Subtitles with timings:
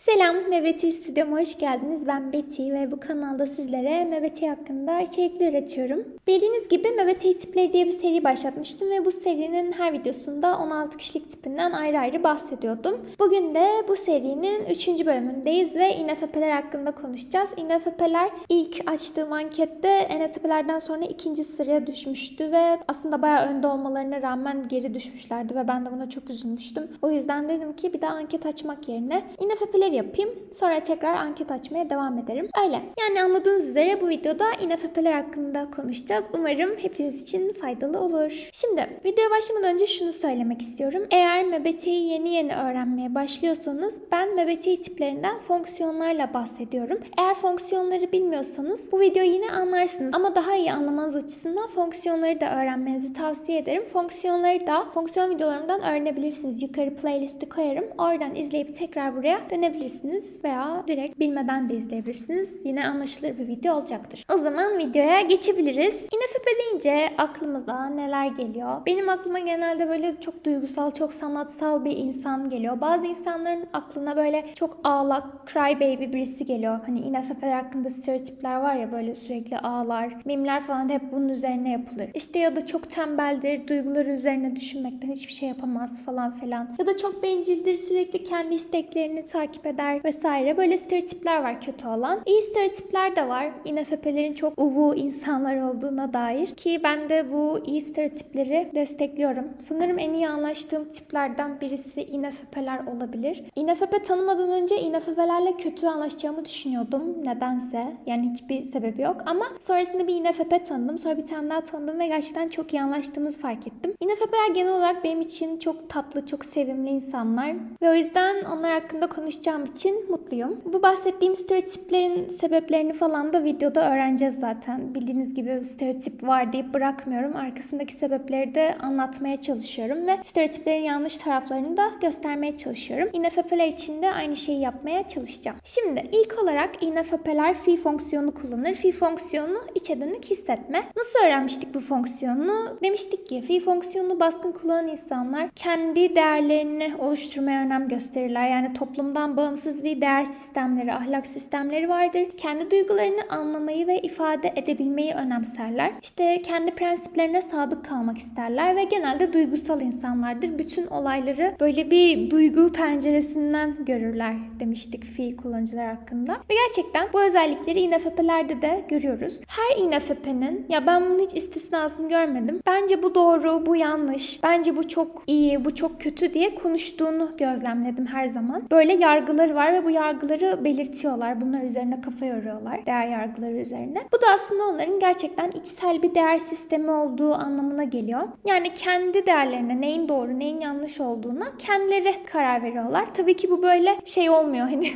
[0.00, 2.06] Selam, Mebeti Stüdyo'ma hoş geldiniz.
[2.06, 6.04] Ben Betty ve bu kanalda sizlere Mebeti hakkında içerikler üretiyorum.
[6.26, 11.30] Bildiğiniz gibi Mebeti tipleri diye bir seri başlatmıştım ve bu serinin her videosunda 16 kişilik
[11.30, 13.06] tipinden ayrı ayrı bahsediyordum.
[13.18, 14.88] Bugün de bu serinin 3.
[14.88, 17.54] bölümündeyiz ve INFP'ler hakkında konuşacağız.
[17.56, 24.68] INFP'ler ilk açtığım ankette ENTP'lerden sonra ikinci sıraya düşmüştü ve aslında bayağı önde olmalarına rağmen
[24.68, 26.88] geri düşmüşlerdi ve ben de buna çok üzülmüştüm.
[27.02, 30.30] O yüzden dedim ki bir daha anket açmak yerine INFP'ler şeyler yapayım.
[30.52, 32.48] Sonra tekrar anket açmaya devam ederim.
[32.64, 32.80] Öyle.
[33.00, 36.24] Yani anladığınız üzere bu videoda INFP'ler hakkında konuşacağız.
[36.34, 38.48] Umarım hepiniz için faydalı olur.
[38.52, 41.06] Şimdi videoya başlamadan önce şunu söylemek istiyorum.
[41.10, 46.98] Eğer MBTI'yi yeni yeni öğrenmeye başlıyorsanız ben MBTI tiplerinden fonksiyonlarla bahsediyorum.
[47.18, 50.14] Eğer fonksiyonları bilmiyorsanız bu videoyu yine anlarsınız.
[50.14, 53.84] Ama daha iyi anlamanız açısından fonksiyonları da öğrenmenizi tavsiye ederim.
[53.84, 56.62] Fonksiyonları da fonksiyon videolarımdan öğrenebilirsiniz.
[56.62, 57.84] Yukarı playlisti koyarım.
[57.98, 62.56] Oradan izleyip tekrar buraya dönebilirsiniz izleyebilirsiniz veya direkt bilmeden de izleyebilirsiniz.
[62.64, 64.24] Yine anlaşılır bir video olacaktır.
[64.34, 65.94] O zaman videoya geçebiliriz.
[65.94, 68.86] INFP deyince aklımıza neler geliyor?
[68.86, 72.80] Benim aklıma genelde böyle çok duygusal, çok sanatsal bir insan geliyor.
[72.80, 76.80] Bazı insanların aklına böyle çok ağlak, cry baby birisi geliyor.
[76.86, 80.16] Hani INFP'ler hakkında stereotipler var ya böyle sürekli ağlar.
[80.24, 82.10] Mimler falan da hep bunun üzerine yapılır.
[82.14, 86.76] İşte ya da çok tembeldir, duyguları üzerine düşünmekten hiçbir şey yapamaz falan filan.
[86.78, 90.56] Ya da çok bencildir, sürekli kendi isteklerini takip eder vesaire.
[90.56, 92.20] Böyle stereotipler var kötü olan.
[92.26, 93.50] İyi stereotipler de var.
[93.64, 96.46] INFP'lerin çok uvu insanlar olduğuna dair.
[96.46, 99.44] Ki ben de bu iyi stereotipleri destekliyorum.
[99.58, 103.42] Sanırım en iyi anlaştığım tiplerden birisi INFP'ler olabilir.
[103.56, 107.24] INFP tanımadan önce INFP'lerle kötü anlaşacağımı düşünüyordum.
[107.24, 107.96] Nedense.
[108.06, 109.16] Yani hiçbir sebebi yok.
[109.26, 110.98] Ama sonrasında bir INFP tanıdım.
[110.98, 113.94] Sonra bir tane daha tanıdım ve gerçekten çok iyi anlaştığımızı fark ettim.
[114.00, 117.54] INFP'ler genel olarak benim için çok tatlı, çok sevimli insanlar.
[117.82, 120.60] Ve o yüzden onlar hakkında konuşacağım olacağım için mutluyum.
[120.64, 124.94] Bu bahsettiğim stereotiplerin sebeplerini falan da videoda öğreneceğiz zaten.
[124.94, 127.36] Bildiğiniz gibi stereotip var deyip bırakmıyorum.
[127.36, 133.08] Arkasındaki sebepleri de anlatmaya çalışıyorum ve stereotiplerin yanlış taraflarını da göstermeye çalışıyorum.
[133.12, 135.56] INFP'ler için de aynı şeyi yapmaya çalışacağım.
[135.64, 138.74] Şimdi ilk olarak INFP'ler fi fonksiyonu kullanır.
[138.74, 140.82] Fi fonksiyonu içe dönük hissetme.
[140.96, 142.78] Nasıl öğrenmiştik bu fonksiyonu?
[142.82, 148.50] Demiştik ki fi fonksiyonunu baskın kullanan insanlar kendi değerlerini oluşturmaya önem gösterirler.
[148.50, 152.22] Yani toplumdan bağımsız bağımsız bir değer sistemleri, ahlak sistemleri vardır.
[152.36, 155.92] Kendi duygularını anlamayı ve ifade edebilmeyi önemserler.
[156.02, 160.58] İşte kendi prensiplerine sadık kalmak isterler ve genelde duygusal insanlardır.
[160.58, 166.32] Bütün olayları böyle bir duygu penceresinden görürler demiştik fi kullanıcılar hakkında.
[166.32, 169.40] Ve gerçekten bu özellikleri INFP'lerde de görüyoruz.
[169.48, 172.60] Her INFP'nin ya ben bunun hiç istisnasını görmedim.
[172.66, 174.42] Bence bu doğru, bu yanlış.
[174.42, 178.62] Bence bu çok iyi, bu çok kötü diye konuştuğunu gözlemledim her zaman.
[178.70, 181.40] Böyle yargılar yargıları var ve bu yargıları belirtiyorlar.
[181.40, 182.86] Bunlar üzerine kafa yoruyorlar.
[182.86, 184.02] Değer yargıları üzerine.
[184.12, 188.28] Bu da aslında onların gerçekten içsel bir değer sistemi olduğu anlamına geliyor.
[188.46, 193.14] Yani kendi değerlerine neyin doğru neyin yanlış olduğuna kendileri karar veriyorlar.
[193.14, 194.66] Tabii ki bu böyle şey olmuyor.
[194.70, 194.92] Hani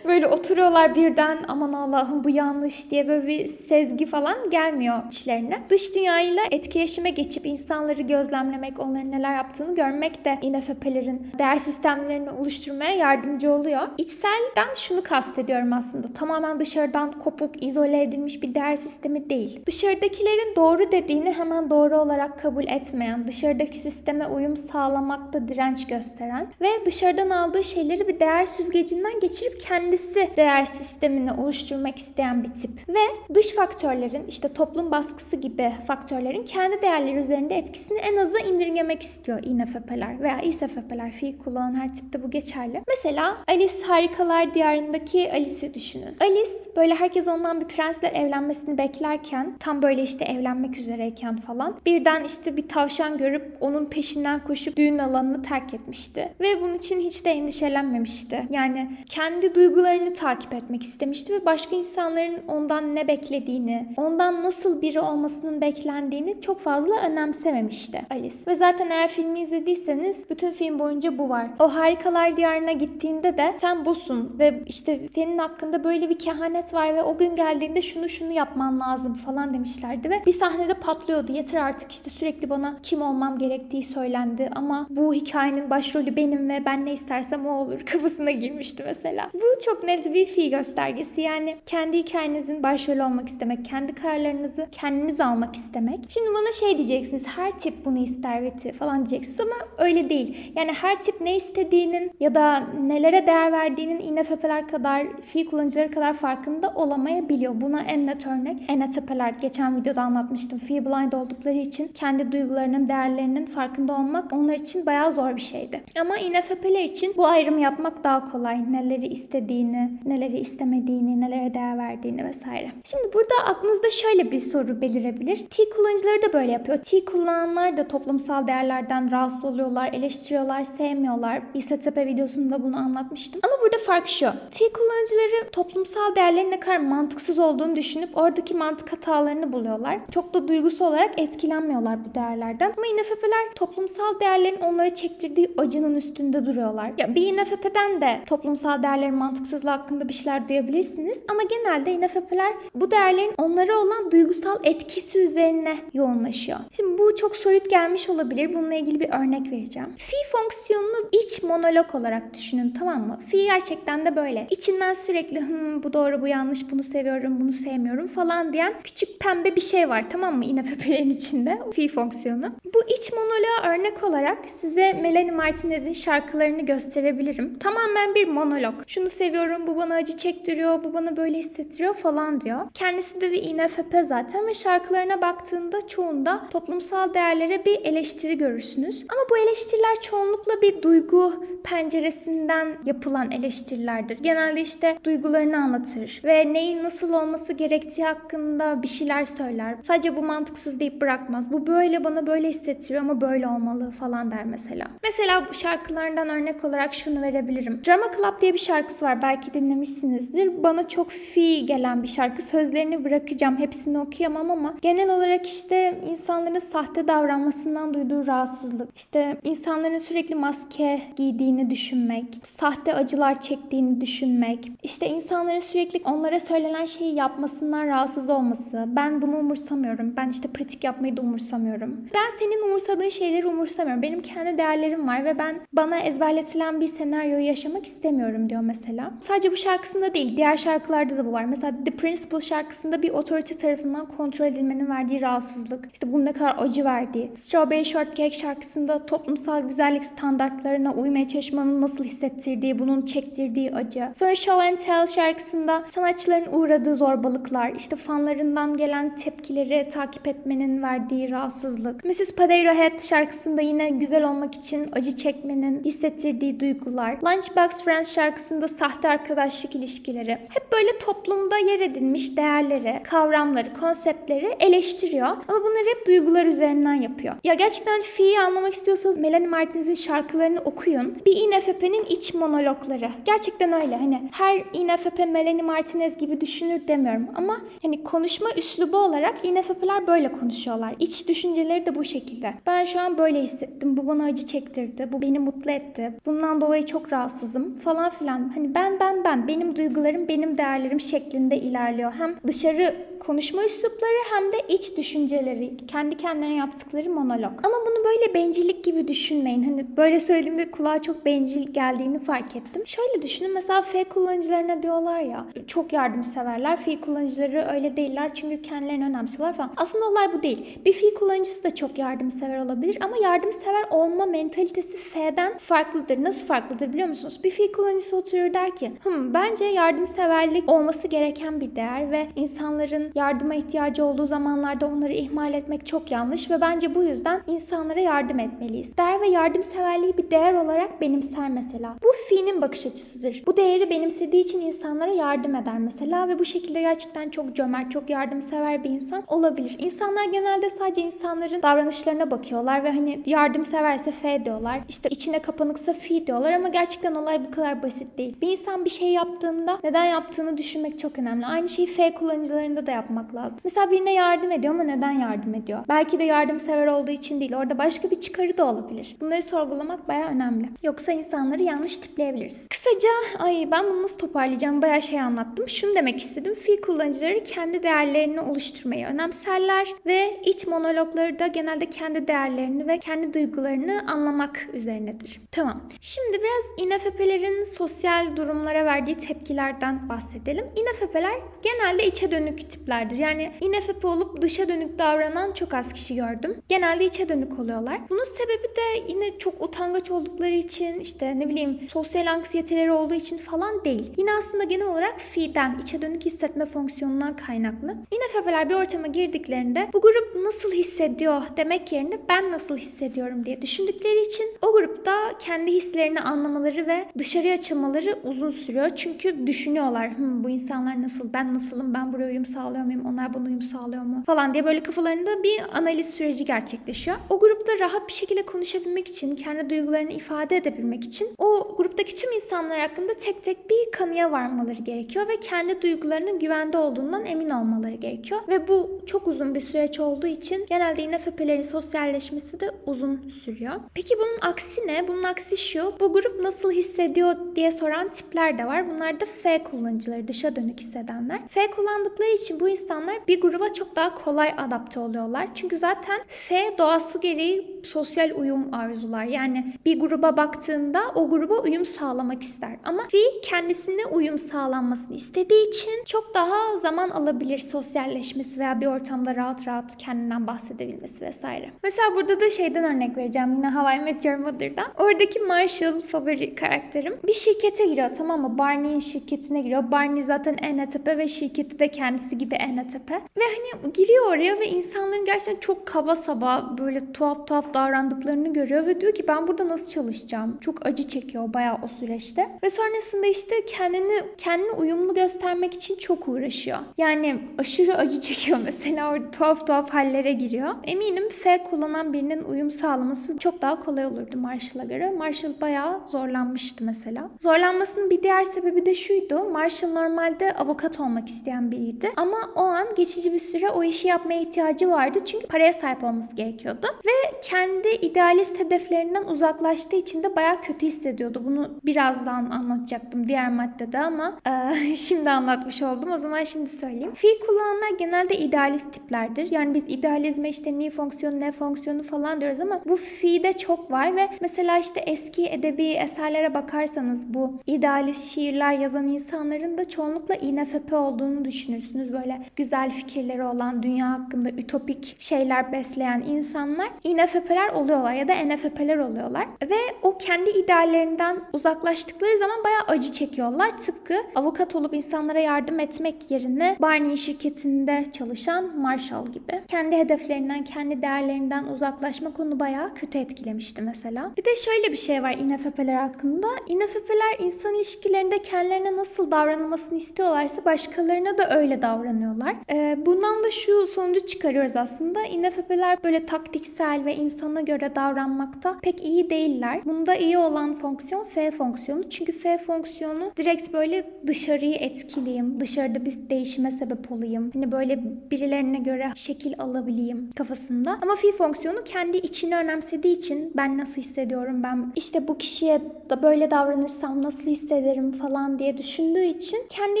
[0.04, 5.58] böyle oturuyorlar birden aman Allah'ım bu yanlış diye böyle bir sezgi falan gelmiyor içlerine.
[5.70, 12.92] Dış dünyayla etkileşime geçip insanları gözlemlemek, onların neler yaptığını görmek de INFP'lerin değer sistemlerini oluşturmaya
[12.92, 13.85] yardımcı oluyor.
[13.98, 16.08] İçselden şunu kastediyorum aslında.
[16.12, 19.60] Tamamen dışarıdan kopuk, izole edilmiş bir değer sistemi değil.
[19.66, 26.68] Dışarıdakilerin doğru dediğini hemen doğru olarak kabul etmeyen, dışarıdaki sisteme uyum sağlamakta direnç gösteren ve
[26.86, 32.88] dışarıdan aldığı şeyleri bir değer süzgecinden geçirip kendisi değer sistemini oluşturmak isteyen bir tip.
[32.88, 39.02] Ve dış faktörlerin işte toplum baskısı gibi faktörlerin kendi değerleri üzerinde etkisini en aza indirgemek
[39.02, 41.10] istiyor INFP'ler veya İSFP'ler.
[41.10, 42.82] Fiil kullanan her tipte bu geçerli.
[42.88, 46.16] Mesela Alice Alice Harikalar Diyarı'ndaki Alice'i düşünün.
[46.20, 52.24] Alice böyle herkes ondan bir prensle evlenmesini beklerken tam böyle işte evlenmek üzereyken falan birden
[52.24, 56.34] işte bir tavşan görüp onun peşinden koşup düğün alanını terk etmişti.
[56.40, 58.46] Ve bunun için hiç de endişelenmemişti.
[58.50, 65.00] Yani kendi duygularını takip etmek istemişti ve başka insanların ondan ne beklediğini, ondan nasıl biri
[65.00, 68.36] olmasının beklendiğini çok fazla önemsememişti Alice.
[68.46, 71.46] Ve zaten eğer filmi izlediyseniz bütün film boyunca bu var.
[71.58, 76.94] O Harikalar Diyarı'na gittiğinde de sen busun ve işte senin hakkında böyle bir kehanet var
[76.94, 81.32] ve o gün geldiğinde şunu şunu yapman lazım falan demişlerdi ve bir sahnede patlıyordu.
[81.32, 86.62] Yeter artık işte sürekli bana kim olmam gerektiği söylendi ama bu hikayenin başrolü benim ve
[86.66, 89.30] ben ne istersem o olur kafasına girmişti mesela.
[89.34, 91.20] Bu çok net bir fi göstergesi.
[91.20, 96.00] Yani kendi hikayenizin başrolü olmak istemek, kendi kararlarınızı kendiniz almak istemek.
[96.08, 97.26] Şimdi bana şey diyeceksiniz.
[97.36, 100.52] Her tip bunu ister Veti falan diyeceksiniz ama öyle değil.
[100.56, 105.90] Yani her tip ne istediğinin ya da nelere değer değer verdiğinin INFP'ler kadar, fi kullanıcıları
[105.90, 107.60] kadar farkında olamayabiliyor.
[107.60, 109.34] Buna en net örnek ENFP'ler.
[109.40, 110.58] Geçen videoda anlatmıştım.
[110.58, 115.82] Fi blind oldukları için kendi duygularının, değerlerinin farkında olmak onlar için bayağı zor bir şeydi.
[116.00, 118.72] Ama INFP'ler için bu ayrımı yapmak daha kolay.
[118.72, 122.72] Neleri istediğini, neleri istemediğini, nelere değer verdiğini vesaire.
[122.84, 125.36] Şimdi burada aklınızda şöyle bir soru belirebilir.
[125.36, 126.78] T kullanıcıları da böyle yapıyor.
[126.78, 131.42] T kullananlar da toplumsal değerlerden rahatsız oluyorlar, eleştiriyorlar, sevmiyorlar.
[131.54, 133.35] İSTP videosunda bunu anlatmıştım.
[133.42, 134.26] Ama burada fark şu.
[134.50, 139.98] T kullanıcıları toplumsal değerlerin ne kadar mantıksız olduğunu düşünüp oradaki mantık hatalarını buluyorlar.
[140.10, 142.72] Çok da duygusal olarak etkilenmiyorlar bu değerlerden.
[142.76, 146.92] Ama INFP'ler toplumsal değerlerin onları çektirdiği acının üstünde duruyorlar.
[146.98, 151.18] Ya bir INFP'den de toplumsal değerlerin mantıksızlığı hakkında bir şeyler duyabilirsiniz.
[151.28, 156.58] Ama genelde INFP'ler bu değerlerin onlara olan duygusal etkisi üzerine yoğunlaşıyor.
[156.72, 158.54] Şimdi bu çok soyut gelmiş olabilir.
[158.54, 159.88] Bununla ilgili bir örnek vereceğim.
[159.96, 163.18] Fi fonksiyonunu iç monolog olarak düşünün tamam mı?
[163.30, 164.46] Fi gerçekten de böyle.
[164.50, 169.56] İçinden sürekli Hım, bu doğru bu yanlış bunu seviyorum bunu sevmiyorum falan diyen küçük pembe
[169.56, 170.44] bir şey var tamam mı?
[170.44, 172.46] INFP'lerin içinde fi fonksiyonu.
[172.74, 177.58] Bu iç monoloğa örnek olarak size Melanie Martinez'in şarkılarını gösterebilirim.
[177.58, 178.74] Tamamen bir monolog.
[178.86, 182.60] Şunu seviyorum, bu bana acı çektiriyor, bu bana böyle hissettiriyor falan diyor.
[182.74, 189.06] Kendisi de bir INFP zaten ve şarkılarına baktığında çoğunda toplumsal değerlere bir eleştiri görürsünüz.
[189.08, 194.18] Ama bu eleştiriler çoğunlukla bir duygu penceresinden yapılan eleştirilerdir.
[194.18, 199.76] Genelde işte duygularını anlatır ve neyin nasıl olması gerektiği hakkında bir şeyler söyler.
[199.82, 201.52] Sadece bu mantıksız deyip bırakmaz.
[201.52, 204.86] Bu böyle bana böyle hissettiriyor ama böyle olmalı falan der mesela.
[205.02, 207.82] Mesela bu şarkılarından örnek olarak şunu verebilirim.
[207.86, 209.22] Drama Club diye bir şarkısı var.
[209.22, 210.62] Belki dinlemişsinizdir.
[210.62, 212.42] Bana çok fi gelen bir şarkı.
[212.42, 213.58] Sözlerini bırakacağım.
[213.58, 218.96] Hepsini okuyamam ama genel olarak işte insanların sahte davranmasından duyduğu rahatsızlık.
[218.96, 222.24] İşte insanların sürekli maske giydiğini düşünmek.
[222.42, 224.72] Sahte acılar çektiğini düşünmek.
[224.82, 228.84] İşte insanların sürekli onlara söylenen şeyi yapmasından rahatsız olması.
[228.86, 230.14] Ben bunu umursamıyorum.
[230.16, 231.96] Ben işte pratik yapmayı da umursamıyorum.
[232.14, 234.02] Ben senin umursadığın şeyleri umursamıyorum.
[234.02, 239.12] Benim kendi değerlerim var ve ben bana ezberletilen bir senaryoyu yaşamak istemiyorum diyor mesela.
[239.20, 241.44] Sadece bu şarkısında değil, diğer şarkılarda da bu var.
[241.44, 245.88] Mesela The Principal şarkısında bir otorite tarafından kontrol edilmenin verdiği rahatsızlık.
[245.92, 247.30] İşte bunun ne kadar acı verdiği.
[247.34, 254.08] Strawberry Shortcake şarkısında toplumsal güzellik standartlarına uymaya çalışmanın nasıl hissettirdiği, bunun çektirdiği acı.
[254.16, 261.30] Sonra Show and Tell şarkısında sanatçıların uğradığı zorbalıklar, işte fanlarından gelen tepkileri takip etmenin verdiği
[261.30, 262.04] rahatsızlık.
[262.04, 262.32] Mrs.
[262.32, 267.16] Potato Head şarkısında yine güzel olmak için acı çekmenin hissettirdiği duygular.
[267.24, 270.30] Lunchbox Friends şarkısında sahte arkadaşlık ilişkileri.
[270.30, 275.26] Hep böyle toplumda yer edinmiş değerleri, kavramları, konseptleri eleştiriyor.
[275.26, 277.34] Ama bunları hep duygular üzerinden yapıyor.
[277.44, 281.16] Ya gerçekten Fi'yi anlamak istiyorsanız Melanie Martinez'in şarkılarını okuyun.
[281.26, 282.34] Bir INFP'nin iç
[282.76, 283.10] monologları.
[283.24, 283.96] Gerçekten öyle.
[283.96, 290.32] Hani her INFP Melanie Martinez gibi düşünür demiyorum ama hani konuşma üslubu olarak INFP'ler böyle
[290.32, 290.94] konuşuyorlar.
[290.98, 292.54] İç düşünceleri de bu şekilde.
[292.66, 293.96] Ben şu an böyle hissettim.
[293.96, 295.08] Bu bana acı çektirdi.
[295.12, 296.12] Bu beni mutlu etti.
[296.26, 298.52] Bundan dolayı çok rahatsızım falan filan.
[298.54, 302.12] Hani ben ben ben benim duygularım benim değerlerim şeklinde ilerliyor.
[302.12, 307.52] Hem dışarı konuşma üslupları hem de iç düşünceleri, kendi kendilerine yaptıkları monolog.
[307.62, 309.62] Ama bunu böyle bencillik gibi düşünmeyin.
[309.62, 312.86] Hani böyle söylediğimde kulağa çok bencil geldiğini fark ettim.
[312.86, 316.76] Şöyle düşünün mesela F kullanıcılarına diyorlar ya çok yardımseverler.
[316.76, 319.72] F kullanıcıları öyle değiller çünkü kendilerini önemsiyorlar falan.
[319.76, 320.78] Aslında olay bu değil.
[320.84, 326.22] Bir F kullanıcısı da çok yardımsever olabilir ama yardımsever olma mentalitesi F'den farklıdır.
[326.22, 327.40] Nasıl farklıdır biliyor musunuz?
[327.44, 333.05] Bir F kullanıcısı oturur der ki Hım, bence yardımseverlik olması gereken bir değer ve insanların
[333.14, 338.38] yardıma ihtiyacı olduğu zamanlarda onları ihmal etmek çok yanlış ve bence bu yüzden insanlara yardım
[338.38, 338.98] etmeliyiz.
[338.98, 341.94] Değer ve yardımseverliği bir değer olarak benimser mesela.
[342.04, 343.42] Bu fi'nin bakış açısıdır.
[343.46, 348.10] Bu değeri benimsediği için insanlara yardım eder mesela ve bu şekilde gerçekten çok cömert, çok
[348.10, 349.76] yardımsever bir insan olabilir.
[349.78, 354.80] İnsanlar genelde sadece insanların davranışlarına bakıyorlar ve hani yardımseverse F diyorlar.
[354.88, 358.36] İşte içine kapanıksa fi diyorlar ama gerçekten olay bu kadar basit değil.
[358.40, 361.46] Bir insan bir şey yaptığında neden yaptığını düşünmek çok önemli.
[361.46, 363.58] Aynı şeyi F kullanıcılarında da yapmak lazım.
[363.64, 365.84] Mesela birine yardım ediyor ama neden yardım ediyor?
[365.88, 367.54] Belki de yardımsever olduğu için değil.
[367.56, 369.16] Orada başka bir çıkarı da olabilir.
[369.20, 370.68] Bunları sorgulamak baya önemli.
[370.82, 372.68] Yoksa insanları yanlış tipleyebiliriz.
[372.68, 375.68] Kısaca ay ben bunu nasıl toparlayacağım baya şey anlattım.
[375.68, 376.54] Şunu demek istedim.
[376.54, 383.34] Fi kullanıcıları kendi değerlerini oluşturmayı önemserler ve iç monologları da genelde kendi değerlerini ve kendi
[383.34, 385.40] duygularını anlamak üzerinedir.
[385.50, 385.82] Tamam.
[386.00, 390.66] Şimdi biraz INFP'lerin sosyal durumlara verdiği tepkilerden bahsedelim.
[390.76, 393.16] INFP'ler genelde içe dönük tip tiplerdir.
[393.16, 396.56] Yani INFP olup dışa dönük davranan çok az kişi gördüm.
[396.68, 398.00] Genelde içe dönük oluyorlar.
[398.10, 403.38] Bunun sebebi de yine çok utangaç oldukları için işte ne bileyim sosyal anksiyeteleri olduğu için
[403.38, 404.12] falan değil.
[404.16, 407.96] Yine aslında genel olarak fi'den, içe dönük hissetme fonksiyonundan kaynaklı.
[408.10, 414.22] INFP'ler bir ortama girdiklerinde bu grup nasıl hissediyor demek yerine ben nasıl hissediyorum diye düşündükleri
[414.22, 418.90] için o grupta kendi hislerini anlamaları ve dışarıya açılmaları uzun sürüyor.
[418.96, 422.44] Çünkü düşünüyorlar Hı, bu insanlar nasıl, ben nasılım, ben buraya uyum
[422.76, 427.16] sağlıyor muyum, onlar bana uyum sağlıyor mu falan diye böyle kafalarında bir analiz süreci gerçekleşiyor.
[427.30, 432.32] O grupta rahat bir şekilde konuşabilmek için, kendi duygularını ifade edebilmek için o gruptaki tüm
[432.32, 437.94] insanlar hakkında tek tek bir kanıya varmaları gerekiyor ve kendi duygularının güvende olduğundan emin olmaları
[437.94, 438.40] gerekiyor.
[438.48, 443.74] Ve bu çok uzun bir süreç olduğu için genelde INFP'lerin sosyalleşmesi de uzun sürüyor.
[443.94, 445.08] Peki bunun aksi ne?
[445.08, 445.94] Bunun aksi şu.
[446.00, 448.90] Bu grup nasıl hissediyor diye soran tipler de var.
[448.90, 451.40] Bunlar da F kullanıcıları, dışa dönük hissedenler.
[451.48, 455.46] F kullandıkları için bu insanlar bir gruba çok daha kolay adapte oluyorlar.
[455.54, 459.24] Çünkü zaten F doğası gereği sosyal uyum arzular.
[459.24, 462.76] Yani bir gruba baktığında o gruba uyum sağlamak ister.
[462.84, 469.36] Ama Fi kendisine uyum sağlanmasını istediği için çok daha zaman alabilir sosyalleşmesi veya bir ortamda
[469.36, 471.70] rahat rahat kendinden bahsedebilmesi vesaire.
[471.82, 474.86] Mesela burada da şeyden örnek vereceğim yine Hawaii Meteor Mother'dan.
[474.98, 477.18] Oradaki Marshall favori karakterim.
[477.26, 478.58] Bir şirkete giriyor tamam mı?
[478.58, 479.92] Barney'in şirketine giriyor.
[479.92, 483.10] Barney zaten ENTP ve şirketi de kendisi gibi ENTP.
[483.10, 488.86] Ve hani giriyor oraya ve insanların gerçekten çok kaba saba böyle tuhaf tuhaf davrandıklarını görüyor
[488.86, 490.58] ve diyor ki ben burada nasıl çalışacağım?
[490.60, 492.48] Çok acı çekiyor bayağı o süreçte.
[492.62, 496.78] Ve sonrasında işte kendini kendini uyumlu göstermek için çok uğraşıyor.
[496.98, 500.74] Yani aşırı acı çekiyor mesela orada tuhaf tuhaf hallere giriyor.
[500.84, 505.10] Eminim F kullanan birinin uyum sağlaması çok daha kolay olurdu Marshall'a göre.
[505.10, 507.30] Marshall bayağı zorlanmıştı mesela.
[507.40, 509.44] Zorlanmasının bir diğer sebebi de şuydu.
[509.44, 512.12] Marshall normalde avukat olmak isteyen biriydi.
[512.16, 515.18] Ama o an geçici bir süre o işi yapmaya ihtiyacı vardı.
[515.24, 516.86] Çünkü paraya sahip olması gerekiyordu.
[517.06, 521.42] Ve kendi idealist hedeflerinden uzaklaştığı için de bayağı kötü hissediyordu.
[521.44, 526.12] Bunu birazdan anlatacaktım diğer maddede ama e, şimdi anlatmış oldum.
[526.12, 527.14] O zaman şimdi söyleyeyim.
[527.14, 529.50] Fiil kullananlar genelde idealist tiplerdir.
[529.50, 534.16] Yani biz idealizme işte ni fonksiyonu ne fonksiyonu falan diyoruz ama bu fiilde çok var
[534.16, 540.92] ve mesela işte eski edebi eserlere bakarsanız bu idealist şiirler yazan insanların da çoğunlukla INFP
[540.92, 542.12] olduğunu düşünürsünüz.
[542.12, 548.96] Böyle güzel fikirleri olan, dünya hakkında ütopik şeyler besleyen insanlar INFP'ler oluyorlar ya da NFP'ler
[548.96, 549.48] oluyorlar.
[549.62, 553.78] Ve o kendi ideallerinden uzaklaştıkları zaman bayağı acı çekiyorlar.
[553.78, 559.62] Tıpkı avukat olup insanlara yardım etmek yerine Barney şirketinde çalışan Marshall gibi.
[559.68, 564.32] Kendi hedeflerinden, kendi değerlerinden uzaklaşmak onu bayağı kötü etkilemişti mesela.
[564.36, 566.46] Bir de şöyle bir şey var INFP'ler hakkında.
[566.66, 571.82] INFP'ler insan ilişkilerinde kendilerine nasıl davranılmasını istiyorlarsa başkalarına da öyle
[572.26, 572.56] davranıyorlar.
[572.70, 575.22] Ee, bundan da şu sonucu çıkarıyoruz aslında.
[575.24, 579.80] INFP'ler böyle taktiksel ve insana göre davranmakta pek iyi değiller.
[579.84, 582.10] Bunda iyi olan fonksiyon F fonksiyonu.
[582.10, 587.50] Çünkü F fonksiyonu direkt böyle dışarıyı etkileyeyim, dışarıda bir değişime sebep olayım.
[587.54, 587.98] Hani böyle
[588.30, 590.98] birilerine göre şekil alabileyim kafasında.
[591.02, 595.80] Ama fi fonksiyonu kendi içini önemsediği için ben nasıl hissediyorum, ben işte bu kişiye
[596.10, 600.00] da böyle davranırsam nasıl hissederim falan diye düşündüğü için kendi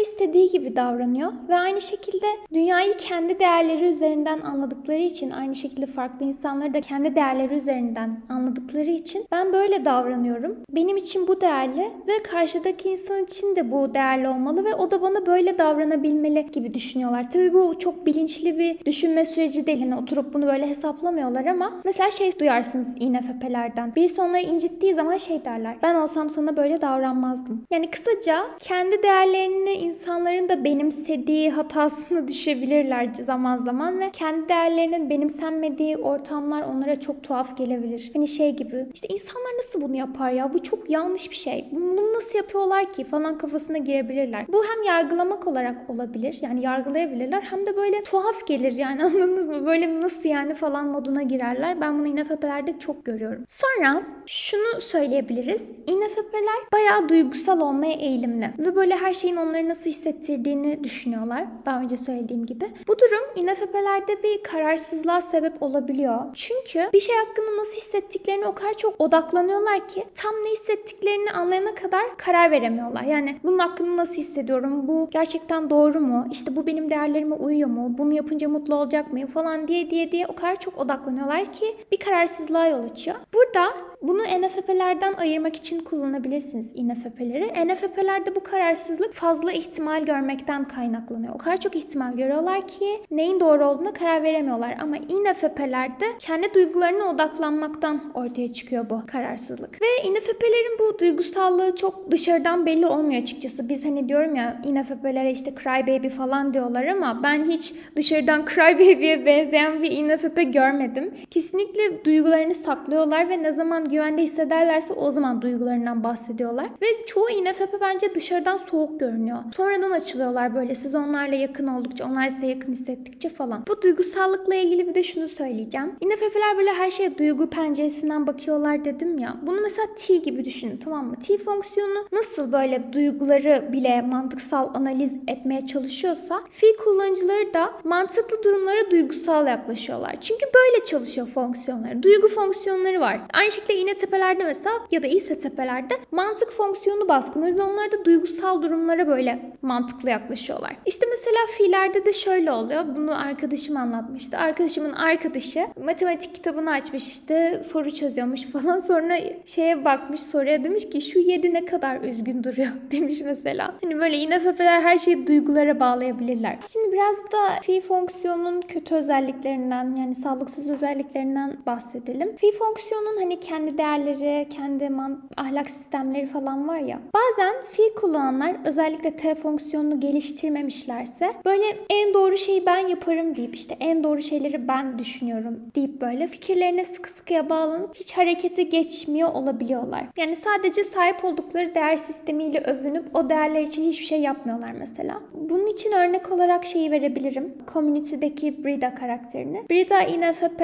[0.00, 1.32] istediği gibi davranıyor.
[1.48, 2.05] Ve aynı şekilde
[2.54, 8.90] dünyayı kendi değerleri üzerinden anladıkları için, aynı şekilde farklı insanları da kendi değerleri üzerinden anladıkları
[8.90, 10.56] için ben böyle davranıyorum.
[10.70, 15.02] Benim için bu değerli ve karşıdaki insan için de bu değerli olmalı ve o da
[15.02, 17.30] bana böyle davranabilmeli gibi düşünüyorlar.
[17.30, 19.80] Tabii bu çok bilinçli bir düşünme süreci değil.
[19.80, 23.94] Hani oturup bunu böyle hesaplamıyorlar ama mesela şey duyarsınız INFP'lerden.
[23.96, 25.76] Birisi onları incittiği zaman şey derler.
[25.82, 27.64] Ben olsam sana böyle davranmazdım.
[27.70, 31.50] Yani kısaca kendi değerlerini insanların da benimsediği
[31.96, 38.10] hatasını düşebilirler zaman zaman ve kendi değerlerinin benimsenmediği ortamlar onlara çok tuhaf gelebilir.
[38.14, 41.68] Hani şey gibi işte insanlar nasıl bunu yapar ya bu çok yanlış bir şey.
[41.72, 44.46] Bunu nasıl yapıyorlar ki falan kafasına girebilirler.
[44.48, 49.66] Bu hem yargılamak olarak olabilir yani yargılayabilirler hem de böyle tuhaf gelir yani anladınız mı?
[49.66, 51.80] Böyle nasıl yani falan moduna girerler.
[51.80, 53.44] Ben bunu INFP'lerde çok görüyorum.
[53.48, 55.62] Sonra şunu söyleyebiliriz.
[55.86, 61.46] INFP'ler bayağı duygusal olmaya eğilimli ve böyle her şeyin onları nasıl hissettirdiğini düşünüyorlar.
[61.66, 62.72] Daha önce söylediğim gibi.
[62.88, 66.20] Bu durum INFP'lerde bir kararsızlığa sebep olabiliyor.
[66.34, 71.74] Çünkü bir şey hakkında nasıl hissettiklerini o kadar çok odaklanıyorlar ki tam ne hissettiklerini anlayana
[71.74, 73.02] kadar karar veremiyorlar.
[73.02, 74.88] Yani bunun hakkında nasıl hissediyorum?
[74.88, 76.26] Bu gerçekten doğru mu?
[76.30, 77.94] İşte bu benim değerlerime uyuyor mu?
[77.98, 81.96] Bunu yapınca mutlu olacak mıyım falan diye diye diye o kadar çok odaklanıyorlar ki bir
[81.96, 83.16] kararsızlığa yol açıyor.
[83.34, 83.72] Burada
[84.02, 87.68] Bunu NFP'lerden ayırmak için kullanabilirsiniz INFP'leri.
[87.68, 91.34] NFP'lerde bu kararsızlık fazla ihtimal görmekten kaynaklanıyor.
[91.34, 94.76] O kadar çok ihtimal görüyorlar ki neyin doğru olduğuna karar veremiyorlar.
[94.80, 99.82] Ama INFP'lerde kendi duygularına odaklanmaktan ortaya çıkıyor bu kararsızlık.
[99.82, 103.68] Ve INFP'lerin bu duygusallığı çok dışarıdan belli olmuyor açıkçası.
[103.68, 108.74] Biz hani diyorum ya INFP'lere işte cry baby falan diyorlar ama ben hiç dışarıdan cry
[108.74, 111.14] baby'ye benzeyen bir INFP görmedim.
[111.30, 116.66] Kesinlikle duygularını saklıyorlar ve ne zaman güvende hissederlerse o zaman duygularından bahsediyorlar.
[116.82, 119.38] Ve çoğu INFP bence dışarıdan soğuk görünüyor.
[119.56, 123.64] Sonradan açılıyorlar böyle siz onlarla yakın oldukça, onlar size yakın hissettikçe falan.
[123.68, 125.92] Bu duygusallıkla ilgili bir de şunu söyleyeceğim.
[126.00, 129.36] INFP'ler böyle her şeye duygu penceresinden bakıyorlar dedim ya.
[129.42, 131.16] Bunu mesela T gibi düşünün tamam mı?
[131.26, 138.90] T fonksiyonu nasıl böyle duyguları bile mantıksal analiz etmeye çalışıyorsa fi kullanıcıları da mantıklı durumlara
[138.90, 140.16] duygusal yaklaşıyorlar.
[140.20, 142.02] Çünkü böyle çalışıyor fonksiyonları.
[142.02, 143.20] Duygu fonksiyonları var.
[143.32, 147.42] Aynı şekilde iğne tepelerde mesela ya da ise tepelerde mantık fonksiyonu baskın.
[147.42, 150.76] O yüzden onlar da duygusal durumlara böyle mantıklı yaklaşıyorlar.
[150.86, 152.84] İşte mesela fiillerde de şöyle oluyor.
[152.96, 154.38] Bunu arkadaşım anlatmıştı.
[154.38, 158.78] Arkadaşımın arkadaşı matematik kitabını açmış işte soru çözüyormuş falan.
[158.78, 163.74] Sonra şeye bakmış soruya demiş ki şu 7 ne kadar üzgün duruyor demiş mesela.
[163.82, 166.58] Hani böyle INFP'ler her şeyi duygulara bağlayabilirler.
[166.66, 172.36] Şimdi biraz da fi fonksiyonun kötü özelliklerinden yani sağlıksız özelliklerinden bahsedelim.
[172.36, 177.00] Fi fonksiyonun hani kendi değerleri, kendi man- ahlak sistemleri falan var ya.
[177.14, 183.76] Bazen fi kullananlar özellikle T fonksiyonunu geliştirmemişlerse böyle en doğru şeyi ben yaparım deyip işte
[183.80, 190.04] en doğru şeyleri ben düşünüyorum deyip böyle fikirlerine sıkı sıkıya bağlanıp hiç harekete geçmiyor olabiliyorlar.
[190.18, 195.20] Yani sadece sahip oldukları değer sistemiyle övünüp o değerler için hiçbir şey yapmıyorlar mesela.
[195.34, 197.54] Bunun için örnek olarak şeyi verebilirim.
[197.72, 199.64] Community'deki Brida karakterini.
[199.70, 200.62] Brida INFP,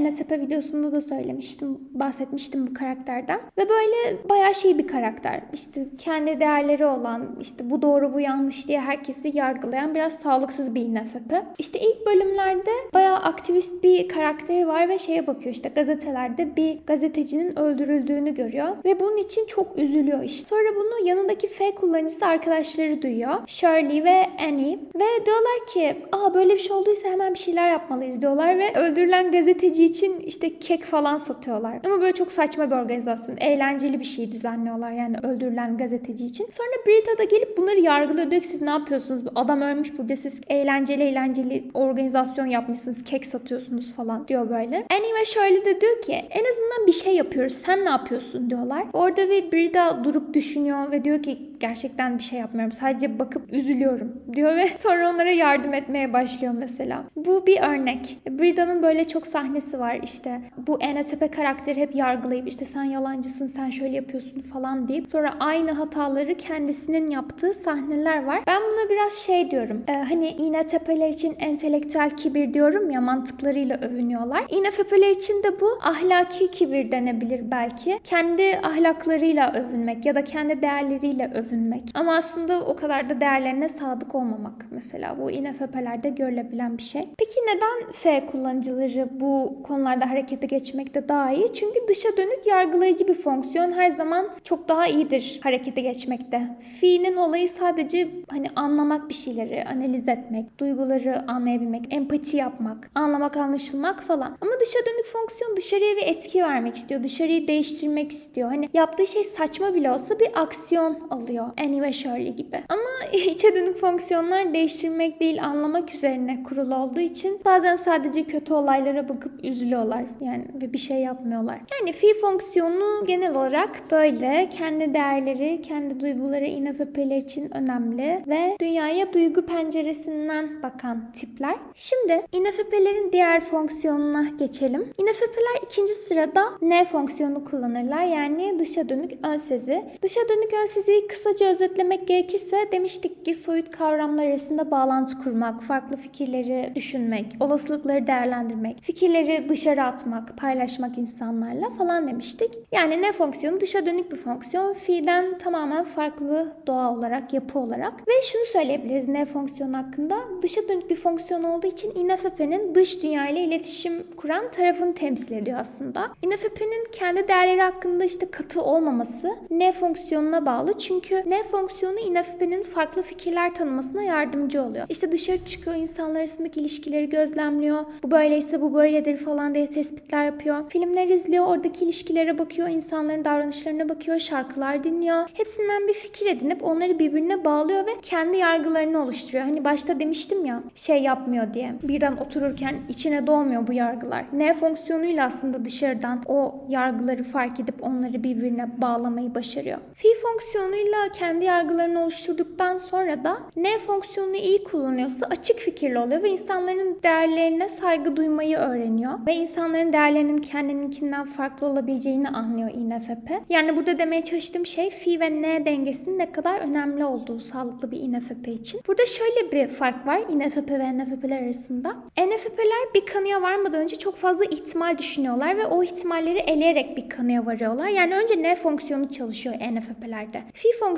[0.00, 3.40] NTP videosunda da söylemiştim, bahsetmiştim bu karakterden.
[3.58, 5.40] Ve böyle bayağı şey bir karakter.
[5.52, 10.80] İşte kendi değerleri olan, işte bu doğru bu yanlış diye herkesi yargılayan biraz sağlıksız bir
[10.80, 11.32] INFP.
[11.58, 17.58] İşte ilk bölümlerde bayağı aktivist bir karakteri var ve şeye bakıyor işte gazetelerde bir gazetecinin
[17.58, 20.46] öldürüldüğünü görüyor ve bunun için çok üzülüyor işte.
[20.46, 23.34] Sonra bunu yanındaki F kullanıcısı arkadaşları duyuyor.
[23.46, 28.20] Shirley ve Annie ve diyorlar ki aa böyle bir şey olduysa hemen bir şeyler yapmalıyız
[28.20, 31.78] diyorlar ve öldürülen gazeteci için işte kek falan satıyorlar.
[31.84, 33.36] Ama böyle çok saçma bir organizasyon.
[33.40, 36.48] Eğlenceli bir şey düzenliyorlar yani öldürülen gazeteci için.
[36.52, 38.30] Sonra Brita da gelip bunları yargılıyor.
[38.30, 39.22] Diyor ki siz ne yapıyorsunuz?
[39.34, 43.04] Adam ölmüş burada siz eğlenceli eğlenceli organizasyon yapmışsınız.
[43.04, 44.86] Kek satıyorsunuz falan diyor böyle.
[44.90, 47.52] Annie ve Shirley de diyor ki en azından bir şey yapıyoruz.
[47.52, 48.84] Sen ne yapıyorsun diyorlar.
[48.92, 52.72] Orada ve Brita durup düşünüyor ve diyor ki gerçekten bir şey yapmıyorum.
[52.72, 57.04] Sadece bakıp üzülüyorum diyor ve sonra onlara yardım etmeye başlıyor mesela.
[57.16, 58.18] Bu bir örnek.
[58.28, 60.40] Brida'nın böyle çok sahnesi var işte.
[60.56, 65.72] Bu NTP karakteri hep yargılayıp işte sen yalancısın, sen şöyle yapıyorsun falan deyip sonra aynı
[65.72, 68.42] hataları kendisinin yaptığı sahneler var.
[68.46, 69.84] Ben buna biraz şey diyorum.
[69.88, 74.44] E, hani INTP'ler için entelektüel kibir diyorum ya mantıklarıyla övünüyorlar.
[74.48, 77.98] INFP'ler için de bu ahlaki kibir denebilir belki.
[78.04, 81.82] Kendi ahlaklarıyla övünmek ya da kendi değerleriyle övünmek.
[81.94, 85.18] Ama aslında o kadar da değerlerine sadık olmamak mesela.
[85.18, 87.02] Bu INFP'lerde görülebilen bir şey.
[87.18, 91.52] Peki neden F kullanıcıları bu konularda harekete geçmekte daha iyi?
[91.52, 96.56] Çünkü dışa dönük yargılayıcı bir fonksiyon her zaman çok daha iyidir harekete geçmekte.
[96.80, 104.02] Fi'nin olayı sadece hani anlamak bir şeyleri, analiz etmek, duyguları anlayabilmek, empati yapmak, anlamak, anlaşılmak
[104.02, 104.36] falan.
[104.40, 107.02] Ama dışa dönük fonksiyon dışarıya bir etki vermek istiyor.
[107.02, 108.48] Dışarıyı değiştirmek istiyor.
[108.48, 111.35] Hani yaptığı şey saçma bile olsa bir aksiyon alıyor.
[111.42, 112.62] Annie ve Shirley gibi.
[112.68, 119.08] Ama içe dönük fonksiyonlar değiştirmek değil anlamak üzerine kurulu olduğu için bazen sadece kötü olaylara
[119.08, 120.04] bakıp üzülüyorlar.
[120.20, 121.60] Yani ve bir şey yapmıyorlar.
[121.80, 129.12] Yani fi fonksiyonu genel olarak böyle kendi değerleri, kendi duyguları INFP'ler için önemli ve dünyaya
[129.12, 131.54] duygu penceresinden bakan tipler.
[131.74, 134.80] Şimdi INFP'lerin diğer fonksiyonuna geçelim.
[134.98, 138.04] INFP'ler ikinci sırada N fonksiyonu kullanırlar.
[138.04, 139.84] Yani dışa dönük ön sezi.
[140.02, 145.96] Dışa dönük ön seziyi kısaca özetlemek gerekirse demiştik ki soyut kavramlar arasında bağlantı kurmak, farklı
[145.96, 152.50] fikirleri düşünmek, olasılıkları değerlendirmek, fikirleri dışarı atmak, paylaşmak insanlarla falan demiştik.
[152.72, 154.72] Yani ne fonksiyonu dışa dönük bir fonksiyon.
[154.72, 158.08] Fiilden tamamen farklı doğa olarak, yapı olarak.
[158.08, 160.16] Ve şunu söyleyebiliriz ne fonksiyonu hakkında.
[160.42, 165.58] Dışa dönük bir fonksiyon olduğu için INFP'nin dış dünya ile iletişim kuran tarafını temsil ediyor
[165.60, 166.10] aslında.
[166.22, 170.78] INFP'nin kendi değerleri hakkında işte katı olmaması ne fonksiyonuna bağlı.
[170.78, 174.86] Çünkü Çünkü ne fonksiyonu INFP'nin farklı fikirler tanımasına yardımcı oluyor.
[174.88, 177.84] İşte dışarı çıkıyor, insanlar arasındaki ilişkileri gözlemliyor.
[178.02, 180.70] Bu böyleyse bu böyledir falan diye tespitler yapıyor.
[180.70, 185.24] Filmler izliyor, oradaki ilişkilere bakıyor, insanların davranışlarına bakıyor, şarkılar dinliyor.
[185.34, 189.44] Hepsinden bir fikir edinip onları birbirine bağlıyor ve kendi yargılarını oluşturuyor.
[189.44, 191.74] Hani başta demiştim ya şey yapmıyor diye.
[191.82, 194.24] Birden otururken içine doğmuyor bu yargılar.
[194.32, 199.78] Ne fonksiyonuyla aslında dışarıdan o yargıları fark edip onları birbirine bağlamayı başarıyor.
[199.94, 206.30] Fi fonksiyonuyla kendi yargılarını oluşturduktan sonra da ne fonksiyonunu iyi kullanıyorsa açık fikirli oluyor ve
[206.30, 209.26] insanların değerlerine saygı duymayı öğreniyor.
[209.26, 213.30] Ve insanların değerlerinin kendininkinden farklı olabileceğini anlıyor INFP.
[213.48, 218.00] Yani burada demeye çalıştığım şey fi ve ne dengesinin ne kadar önemli olduğu sağlıklı bir
[218.00, 218.80] INFP için.
[218.86, 221.92] Burada şöyle bir fark var INFP ve NFP'ler arasında.
[222.18, 227.46] NFP'ler bir kanıya varmadan önce çok fazla ihtimal düşünüyorlar ve o ihtimalleri eleyerek bir kanıya
[227.46, 227.88] varıyorlar.
[227.88, 230.42] Yani önce ne fonksiyonu çalışıyor NFP'lerde.
[230.54, 230.95] Fi fonksiyonu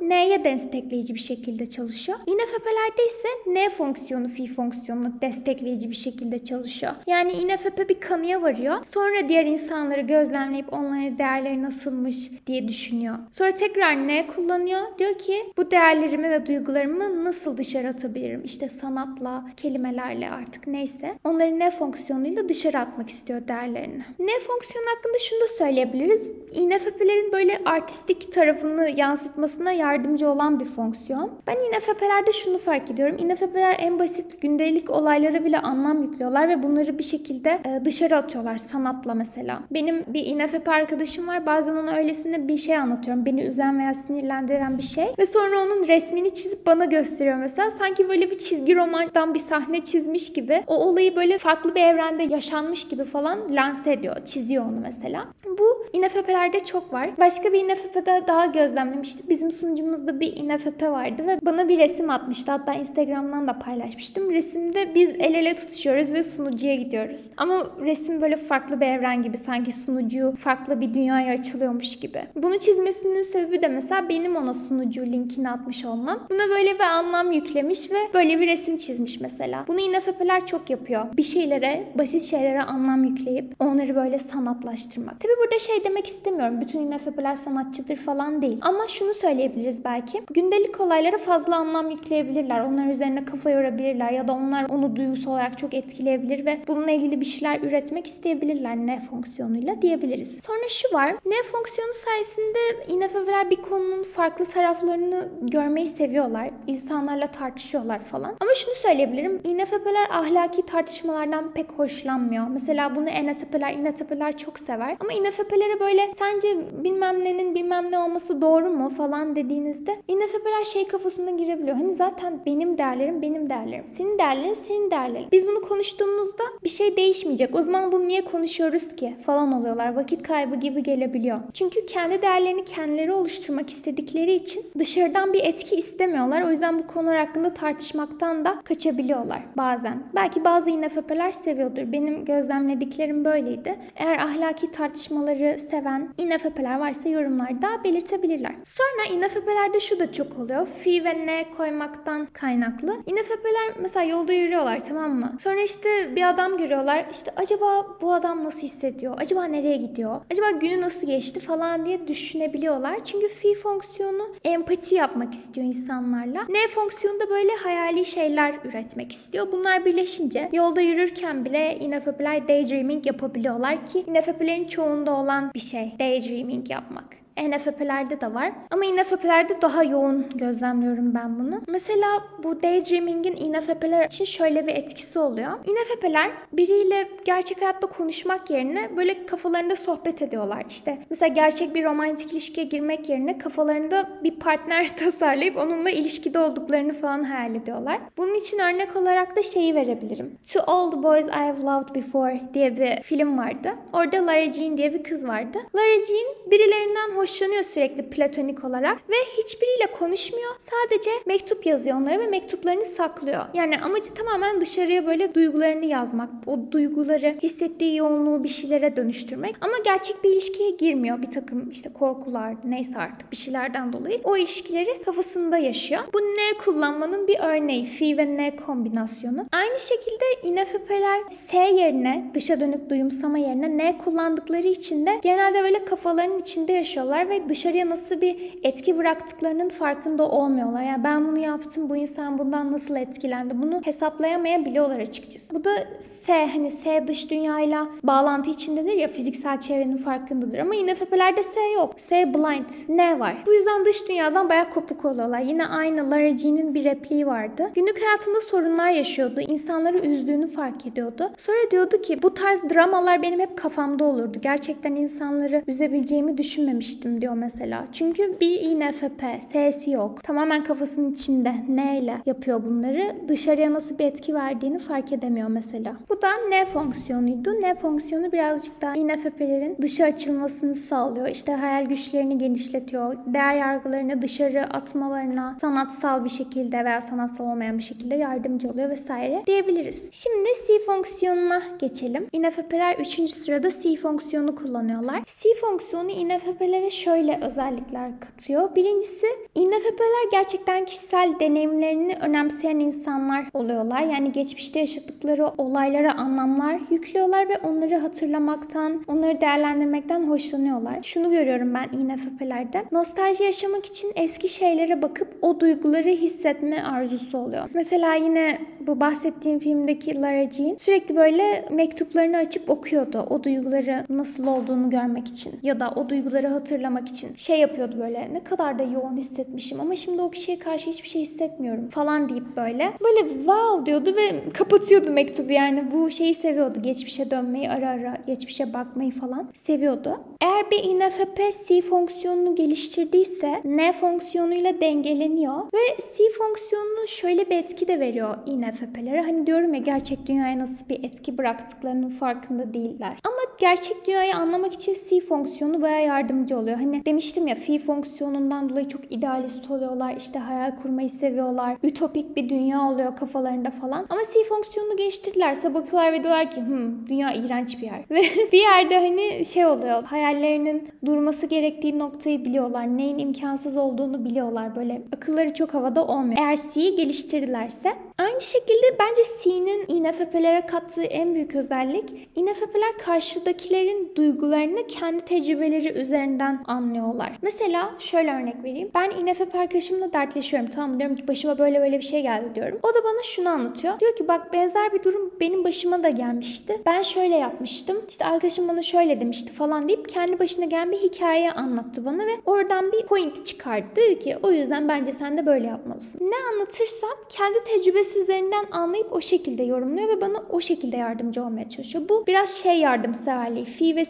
[0.00, 2.18] N'ye destekleyici bir şekilde çalışıyor.
[2.26, 6.92] INFP'lerde ise N fonksiyonu fi fonksiyonunu destekleyici bir şekilde çalışıyor.
[7.06, 8.84] Yani INFP bir kanıya varıyor.
[8.84, 13.18] Sonra diğer insanları gözlemleyip onların değerleri nasılmış diye düşünüyor.
[13.30, 14.80] Sonra tekrar N kullanıyor.
[14.98, 18.42] Diyor ki bu değerlerimi ve duygularımı nasıl dışarı atabilirim?
[18.44, 21.18] İşte sanatla, kelimelerle artık neyse.
[21.24, 24.04] Onları ne fonksiyonuyla dışarı atmak istiyor değerlerini.
[24.18, 26.28] Ne fonksiyonu hakkında şunu da söyleyebiliriz.
[26.52, 28.90] INFP'lerin böyle artistik tarafını
[29.32, 31.30] yansıtmasına yardımcı olan bir fonksiyon.
[31.46, 33.16] Ben INFP'lerde şunu fark ediyorum.
[33.18, 38.56] INFP'ler en basit gündelik olaylara bile anlam yüklüyorlar ve bunları bir şekilde e, dışarı atıyorlar
[38.56, 39.60] sanatla mesela.
[39.70, 41.46] Benim bir INFP arkadaşım var.
[41.46, 43.26] Bazen ona öylesine bir şey anlatıyorum.
[43.26, 45.06] Beni üzen veya sinirlendiren bir şey.
[45.18, 47.70] Ve sonra onun resmini çizip bana gösteriyor mesela.
[47.70, 50.62] Sanki böyle bir çizgi romandan bir sahne çizmiş gibi.
[50.66, 54.16] O olayı böyle farklı bir evrende yaşanmış gibi falan lanse ediyor.
[54.24, 55.28] Çiziyor onu mesela.
[55.58, 57.10] Bu INFP'lerde çok var.
[57.18, 59.21] Başka bir INFP'de daha gözlemlemiştim.
[59.28, 62.52] Bizim sunucumuzda bir INFP vardı ve bana bir resim atmıştı.
[62.52, 64.30] Hatta Instagram'dan da paylaşmıştım.
[64.30, 67.24] Resimde biz el ele tutuşuyoruz ve sunucuya gidiyoruz.
[67.36, 72.22] Ama resim böyle farklı bir evren gibi sanki sunucu farklı bir dünyaya açılıyormuş gibi.
[72.36, 76.26] Bunu çizmesinin sebebi de mesela benim ona sunucu linkini atmış olmam.
[76.30, 79.64] Buna böyle bir anlam yüklemiş ve böyle bir resim çizmiş mesela.
[79.68, 81.04] Bunu INFP'ler çok yapıyor.
[81.16, 85.20] Bir şeylere, basit şeylere anlam yükleyip onları böyle sanatlaştırmak.
[85.20, 86.60] Tabi burada şey demek istemiyorum.
[86.60, 88.58] Bütün INFP'ler sanatçıdır falan değil.
[88.60, 90.22] Ama şunu söyleyebiliriz belki.
[90.34, 92.60] Gündelik olaylara fazla anlam yükleyebilirler.
[92.60, 97.20] Onlar üzerine kafa yorabilirler ya da onlar onu duygusal olarak çok etkileyebilir ve bununla ilgili
[97.20, 100.40] bir şeyler üretmek isteyebilirler ne fonksiyonuyla diyebiliriz.
[100.44, 101.14] Sonra şu var.
[101.26, 106.50] Ne fonksiyonu sayesinde INFP'ler bir konunun farklı taraflarını görmeyi seviyorlar.
[106.66, 108.36] İnsanlarla tartışıyorlar falan.
[108.40, 109.40] Ama şunu söyleyebilirim.
[109.44, 112.46] INFP'ler ahlaki tartışmalardan pek hoşlanmıyor.
[112.48, 114.96] Mesela bunu ENFP'ler, INFP'ler çok sever.
[115.00, 116.48] Ama INFP'lere böyle sence
[116.84, 121.76] bilmem nenin bilmem ne olması doğru mu falan dediğinizde INFP'ler şey kafasına girebiliyor.
[121.76, 123.88] Hani zaten benim değerlerim benim değerlerim.
[123.88, 125.28] Senin değerlerin senin değerlerin.
[125.32, 127.54] Biz bunu konuştuğumuzda bir şey değişmeyecek.
[127.54, 129.94] O zaman bunu niye konuşuyoruz ki falan oluyorlar.
[129.96, 131.38] Vakit kaybı gibi gelebiliyor.
[131.54, 136.42] Çünkü kendi değerlerini kendileri oluşturmak istedikleri için dışarıdan bir etki istemiyorlar.
[136.42, 140.02] O yüzden bu konular hakkında tartışmaktan da kaçabiliyorlar bazen.
[140.14, 141.92] Belki bazı INFP'ler seviyordur.
[141.92, 143.78] Benim gözlemlediklerim böyleydi.
[143.96, 148.54] Eğer ahlaki tartışmaları seven INFP'ler varsa yorumlarda belirtebilirler.
[148.82, 150.66] Sonra INFP'lerde şu da çok oluyor.
[150.66, 153.02] Fi ve ne koymaktan kaynaklı.
[153.06, 155.36] INFP'ler mesela yolda yürüyorlar tamam mı?
[155.40, 157.06] Sonra işte bir adam görüyorlar.
[157.12, 159.14] İşte acaba bu adam nasıl hissediyor?
[159.18, 160.20] Acaba nereye gidiyor?
[160.32, 163.04] Acaba günü nasıl geçti falan diye düşünebiliyorlar.
[163.04, 166.46] Çünkü fi fonksiyonu empati yapmak istiyor insanlarla.
[166.48, 169.52] Ne fonksiyonu da böyle hayali şeyler üretmek istiyor.
[169.52, 176.70] Bunlar birleşince yolda yürürken bile INFP'ler daydreaming yapabiliyorlar ki INFP'lerin çoğunda olan bir şey daydreaming
[176.70, 177.21] yapmak.
[177.36, 178.52] NFP'lerde de var.
[178.70, 181.60] Ama INFP'lerde daha yoğun gözlemliyorum ben bunu.
[181.68, 182.08] Mesela
[182.42, 185.52] bu daydreaming'in INFP'ler için şöyle bir etkisi oluyor.
[185.64, 190.64] INFP'ler biriyle gerçek hayatta konuşmak yerine böyle kafalarında sohbet ediyorlar.
[190.68, 196.92] İşte mesela gerçek bir romantik ilişkiye girmek yerine kafalarında bir partner tasarlayıp onunla ilişkide olduklarını
[196.92, 198.00] falan hayal ediyorlar.
[198.16, 200.38] Bunun için örnek olarak da şeyi verebilirim.
[200.52, 203.68] To All the Boys I Have Loved Before diye bir film vardı.
[203.92, 205.58] Orada Lara Jean diye bir kız vardı.
[205.74, 210.50] Lara Jean birilerinden hoşlanıyor sürekli platonik olarak ve hiçbiriyle konuşmuyor.
[210.58, 213.44] Sadece mektup yazıyor onlara ve mektuplarını saklıyor.
[213.54, 216.30] Yani amacı tamamen dışarıya böyle duygularını yazmak.
[216.46, 219.56] O duyguları hissettiği yoğunluğu bir şeylere dönüştürmek.
[219.60, 221.22] Ama gerçek bir ilişkiye girmiyor.
[221.22, 224.20] Bir takım işte korkular neyse artık bir şeylerden dolayı.
[224.24, 226.02] O ilişkileri kafasında yaşıyor.
[226.14, 227.84] Bu ne kullanmanın bir örneği.
[227.84, 229.46] Fi ve ne kombinasyonu.
[229.52, 235.84] Aynı şekilde INFP'ler S yerine dışa dönük duyumsama yerine ne kullandıkları için de genelde böyle
[235.84, 240.82] kafalarının içinde yaşıyorlar yapıyorlar ve dışarıya nasıl bir etki bıraktıklarının farkında olmuyorlar.
[240.82, 243.62] Yani ben bunu yaptım, bu insan bundan nasıl etkilendi?
[243.62, 245.54] Bunu hesaplayamayabiliyorlar açıkçası.
[245.54, 245.70] Bu da
[246.00, 250.58] S, hani S dış dünyayla bağlantı içindedir ya fiziksel çevrenin farkındadır.
[250.58, 251.94] Ama INFP'lerde S yok.
[251.96, 252.70] S blind.
[252.88, 253.36] Ne var?
[253.46, 255.40] Bu yüzden dış dünyadan bayağı kopuk oluyorlar.
[255.40, 257.70] Yine aynı Lara G'nin bir repliği vardı.
[257.74, 259.40] Günlük hayatında sorunlar yaşıyordu.
[259.40, 261.30] İnsanları üzdüğünü fark ediyordu.
[261.36, 264.38] Sonra diyordu ki bu tarz dramalar benim hep kafamda olurdu.
[264.42, 267.84] Gerçekten insanları üzebileceğimi düşünmemiştim diyor mesela.
[267.92, 270.22] Çünkü bir INFP, S'si yok.
[270.22, 273.16] Tamamen kafasının içinde neyle yapıyor bunları.
[273.28, 275.96] Dışarıya nasıl bir etki verdiğini fark edemiyor mesela.
[276.10, 277.50] Bu da ne fonksiyonuydu.
[277.50, 281.28] Ne fonksiyonu birazcık daha INFP'lerin dışa açılmasını sağlıyor.
[281.28, 283.16] İşte hayal güçlerini genişletiyor.
[283.26, 289.42] Değer yargılarını dışarı atmalarına sanatsal bir şekilde veya sanatsal olmayan bir şekilde yardımcı oluyor vesaire
[289.46, 290.08] diyebiliriz.
[290.10, 292.26] Şimdi C fonksiyonuna geçelim.
[292.32, 293.30] INFP'ler 3.
[293.30, 295.22] sırada C fonksiyonu kullanıyorlar.
[295.26, 298.74] C fonksiyonu INFP'lere şöyle özellikler katıyor.
[298.76, 304.00] Birincisi INFP'ler gerçekten kişisel deneyimlerini önemseyen insanlar oluyorlar.
[304.00, 311.02] Yani geçmişte yaşadıkları olaylara anlamlar yüklüyorlar ve onları hatırlamaktan, onları değerlendirmekten hoşlanıyorlar.
[311.02, 312.84] Şunu görüyorum ben INFP'lerde.
[312.92, 317.68] Nostalji yaşamak için eski şeylere bakıp o duyguları hissetme arzusu oluyor.
[317.74, 323.26] Mesela yine bu bahsettiğim filmdeki Lara Jean sürekli böyle mektuplarını açıp okuyordu.
[323.30, 327.36] O duyguları nasıl olduğunu görmek için ya da o duyguları hatırlamak için.
[327.36, 331.22] Şey yapıyordu böyle ne kadar da yoğun hissetmişim ama şimdi o kişiye karşı hiçbir şey
[331.22, 332.92] hissetmiyorum falan deyip böyle.
[333.00, 336.82] Böyle wow diyordu ve kapatıyordu mektubu yani bu şeyi seviyordu.
[336.82, 340.20] Geçmişe dönmeyi ara ara geçmişe bakmayı falan seviyordu.
[340.40, 347.88] Eğer bir INFP C fonksiyonunu geliştirdiyse N fonksiyonuyla dengeleniyor ve C fonksiyonunu şöyle bir etki
[347.88, 349.22] de veriyor INFP'lere.
[349.22, 353.16] Hani diyorum ya gerçek dünyaya nasıl bir etki bıraktıklarının farkında değiller.
[353.24, 356.71] Ama gerçek dünyayı anlamak için C fonksiyonu baya yardımcı oluyor.
[356.76, 360.14] Hani demiştim ya Phi fonksiyonundan dolayı çok idealist oluyorlar.
[360.16, 361.76] İşte hayal kurmayı seviyorlar.
[361.82, 364.06] Ütopik bir dünya oluyor kafalarında falan.
[364.08, 368.02] Ama C fonksiyonunu geliştirdilerse bakıyorlar ve diyorlar ki hmm, dünya iğrenç bir yer.
[368.10, 368.20] Ve
[368.52, 370.04] bir yerde hani şey oluyor.
[370.04, 372.96] Hayallerinin durması gerektiği noktayı biliyorlar.
[372.96, 374.76] Neyin imkansız olduğunu biliyorlar.
[374.76, 376.38] Böyle akılları çok havada olmuyor.
[376.38, 377.92] Eğer C'yi geliştirdilerse.
[378.18, 386.61] Aynı şekilde bence C'nin INFP'lere kattığı en büyük özellik INFP'ler karşıdakilerin duygularını kendi tecrübeleri üzerinden
[386.66, 387.32] anlıyorlar.
[387.42, 388.90] Mesela şöyle örnek vereyim.
[388.94, 390.70] Ben INFP arkadaşımla dertleşiyorum.
[390.70, 392.78] Tamam diyorum ki başıma böyle böyle bir şey geldi diyorum.
[392.82, 394.00] O da bana şunu anlatıyor.
[394.00, 396.82] Diyor ki bak benzer bir durum benim başıma da gelmişti.
[396.86, 397.96] Ben şöyle yapmıştım.
[398.08, 402.32] İşte arkadaşım bana şöyle demişti falan deyip kendi başına gelen bir hikaye anlattı bana ve
[402.46, 404.18] oradan bir point çıkardı.
[404.20, 406.30] Ki o yüzden bence sen de böyle yapmalısın.
[406.30, 411.68] Ne anlatırsam kendi tecrübesi üzerinden anlayıp o şekilde yorumluyor ve bana o şekilde yardımcı olmaya
[411.68, 412.08] çalışıyor.
[412.08, 413.64] Bu biraz şey yardımseverliği.
[413.64, 414.04] Fi ve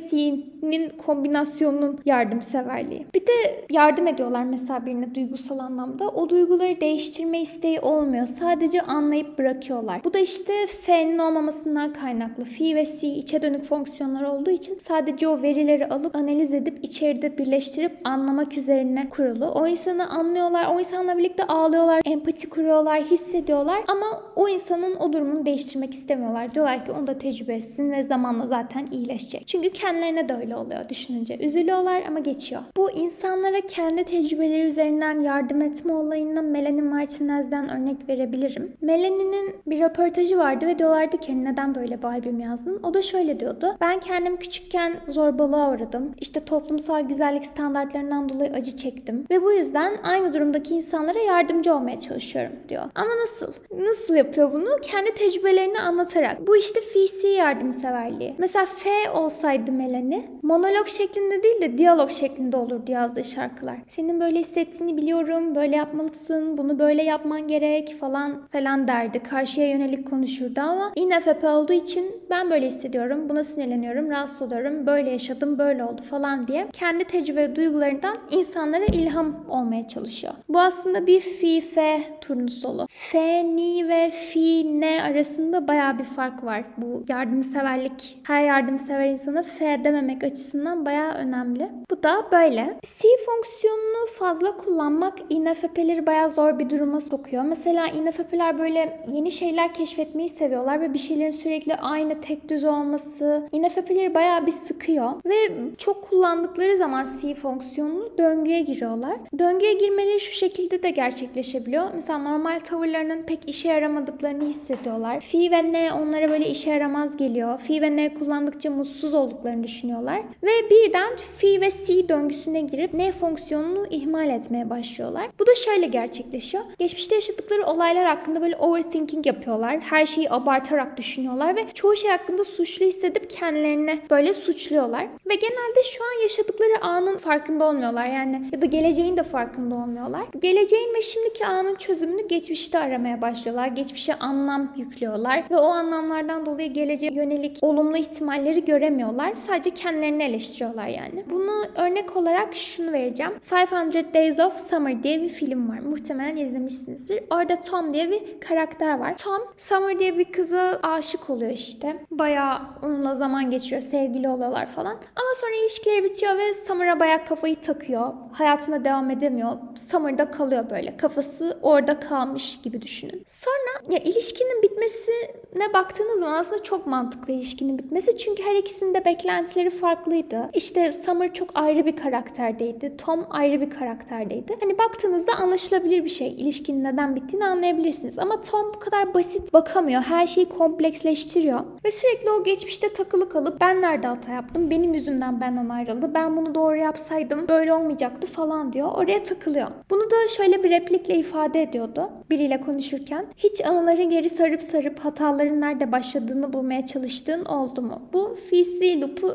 [0.62, 3.06] Si'nin kombinasyonunun yardımseverliği.
[3.14, 6.08] Bir de yardım ediyorlar mesela birine duygusal anlamda.
[6.08, 8.26] O duyguları değiştirme isteği olmuyor.
[8.26, 10.04] Sadece anlayıp bırakıyorlar.
[10.04, 12.44] Bu da işte F'nin olmamasından kaynaklı.
[12.44, 17.38] Fi ve Si içe dönük fonksiyonlar olduğu için sadece o verileri alıp analiz edip içeride
[17.38, 19.46] birleştirip anlamak üzerine kurulu.
[19.46, 20.66] O insanı anlıyorlar.
[20.74, 22.02] O insanla birlikte ağlıyorlar.
[22.04, 23.00] Empati kuruyorlar.
[23.00, 23.84] Hissediyorlar.
[23.88, 26.54] Ama o insanın o durumunu değiştirmek istemiyorlar.
[26.54, 29.46] Diyorlar ki onu da tecrübe etsin ve zamanla zaten iyileşecek.
[29.46, 31.38] Çünkü kendilerine de öyle oluyor düşününce.
[31.38, 32.62] Üzülüyorlar ama geçiyor.
[32.76, 38.72] Bu insanlara kendi tecrübeleri üzerinden yardım etme olayına Melanie Martinez'den örnek verebilirim.
[38.80, 42.80] Melanie'nin bir röportajı vardı ve diyorlardı ki neden böyle bir albüm yazdın?
[42.82, 43.76] O da şöyle diyordu.
[43.80, 46.14] Ben kendim küçükken zorbalığa uğradım.
[46.20, 49.26] İşte toplumsal güzellik standartlarından dolayı acı çektim.
[49.30, 52.82] Ve bu yüzden aynı durumdaki insanlara yardımcı olmaya çalışıyorum diyor.
[52.94, 53.52] Ama nasıl?
[53.78, 54.68] Nasıl yapıyor bunu?
[54.82, 56.46] Kendi tecrübelerini anlatarak.
[56.46, 58.34] Bu işte FCC yardımseverliği.
[58.38, 63.76] Mesela F olsaydı Melanie monolog şeklinde değil de diyalog şeklinde olurdu yazdığı şarkılar.
[63.86, 69.18] Senin böyle hissettiğini biliyorum, böyle yapmalısın, bunu böyle yapman gerek falan falan derdi.
[69.18, 75.10] Karşıya yönelik konuşurdu ama INFP olduğu için ben böyle hissediyorum, buna sinirleniyorum, rahatsız oluyorum, böyle
[75.10, 80.32] yaşadım, böyle oldu falan diye kendi tecrübe duygularından insanlara ilham olmaya çalışıyor.
[80.48, 82.86] Bu aslında bir fi fe turnusolu.
[82.90, 86.64] Fe, ni ve fi, ne arasında baya bir fark var.
[86.76, 91.70] Bu yardımseverlik, her yardımsever insana fe dememek açısından baya önemli.
[91.90, 92.78] Bu da böyle.
[92.82, 97.42] C fonksiyonunu fazla kullanmak INFP'leri baya zor bir duruma sokuyor.
[97.42, 103.48] Mesela INFP'ler böyle yeni şeyler keşfetmeyi seviyorlar ve bir şeylerin sürekli aynı tek düz olması
[103.52, 105.34] INFP'leri baya bir sıkıyor ve
[105.78, 109.16] çok kullandıkları zaman C fonksiyonunu döngüye giriyorlar.
[109.38, 111.84] Döngüye girmeleri şu şekilde de gerçekleşebiliyor.
[111.94, 115.20] Mesela normal tavırlarının pek işe yaramadıklarını hissediyorlar.
[115.20, 117.58] Fi ve ne onlara böyle işe yaramaz geliyor.
[117.58, 120.21] Fi ve ne kullandıkça mutsuz olduklarını düşünüyorlar.
[120.42, 125.30] Ve birden fi ve si döngüsüne girip ne fonksiyonunu ihmal etmeye başlıyorlar.
[125.40, 126.64] Bu da şöyle gerçekleşiyor.
[126.78, 129.80] Geçmişte yaşadıkları olaylar hakkında böyle overthinking yapıyorlar.
[129.80, 135.02] Her şeyi abartarak düşünüyorlar ve çoğu şey hakkında suçlu hissedip kendilerini böyle suçluyorlar.
[135.02, 138.06] Ve genelde şu an yaşadıkları anın farkında olmuyorlar.
[138.06, 140.22] Yani ya da geleceğin de farkında olmuyorlar.
[140.40, 143.66] Geleceğin ve şimdiki anın çözümünü geçmişte aramaya başlıyorlar.
[143.68, 149.34] Geçmişe anlam yüklüyorlar ve o anlamlardan dolayı geleceğe yönelik olumlu ihtimalleri göremiyorlar.
[149.36, 151.24] Sadece kendilerini eleştiriyorlar yani.
[151.30, 153.32] Bunu örnek olarak şunu vereceğim.
[153.52, 155.78] 500 Days of Summer diye bir film var.
[155.78, 157.24] Muhtemelen izlemişsinizdir.
[157.30, 159.16] Orada Tom diye bir karakter var.
[159.16, 161.96] Tom Summer diye bir kıza aşık oluyor işte.
[162.10, 163.82] Bayağı onunla zaman geçiriyor.
[163.82, 164.92] Sevgili oluyorlar falan.
[164.92, 168.12] Ama sonra ilişkileri bitiyor ve Summer'a bayağı kafayı takıyor.
[168.32, 169.52] Hayatına devam edemiyor.
[169.90, 170.96] Summer'da kalıyor böyle.
[170.96, 173.22] Kafası orada kalmış gibi düşünün.
[173.26, 178.18] Sonra ya ilişkinin bitmesine baktığınız zaman aslında çok mantıklı ilişkinin bitmesi.
[178.18, 180.50] Çünkü her ikisinin de beklentileri farklıydı.
[180.54, 182.96] İşte Summer çok ayrı bir karakterdeydi.
[182.96, 184.56] Tom ayrı bir karakterdeydi.
[184.60, 186.28] Hani baktığınızda anlaşılabilir bir şey.
[186.28, 188.18] İlişkinin neden bittiğini anlayabilirsiniz.
[188.18, 190.02] Ama Tom bu kadar basit bakamıyor.
[190.02, 191.60] Her şeyi kompleksleştiriyor.
[191.84, 194.70] Ve sürekli o geçmişte takılı kalıp ben nerede hata yaptım?
[194.70, 196.14] Benim yüzümden benden ayrıldı.
[196.14, 198.88] Ben bunu doğru yapsaydım böyle olmayacaktı falan diyor.
[198.94, 199.68] Oraya takılıyor.
[199.90, 202.10] Bunu da şöyle bir replikle ifade ediyordu.
[202.30, 203.26] Biriyle konuşurken.
[203.36, 208.02] Hiç anıları geri sarıp sarıp hataların nerede başladığını bulmaya çalıştığın oldu mu?
[208.12, 209.26] Bu fiisi loop'u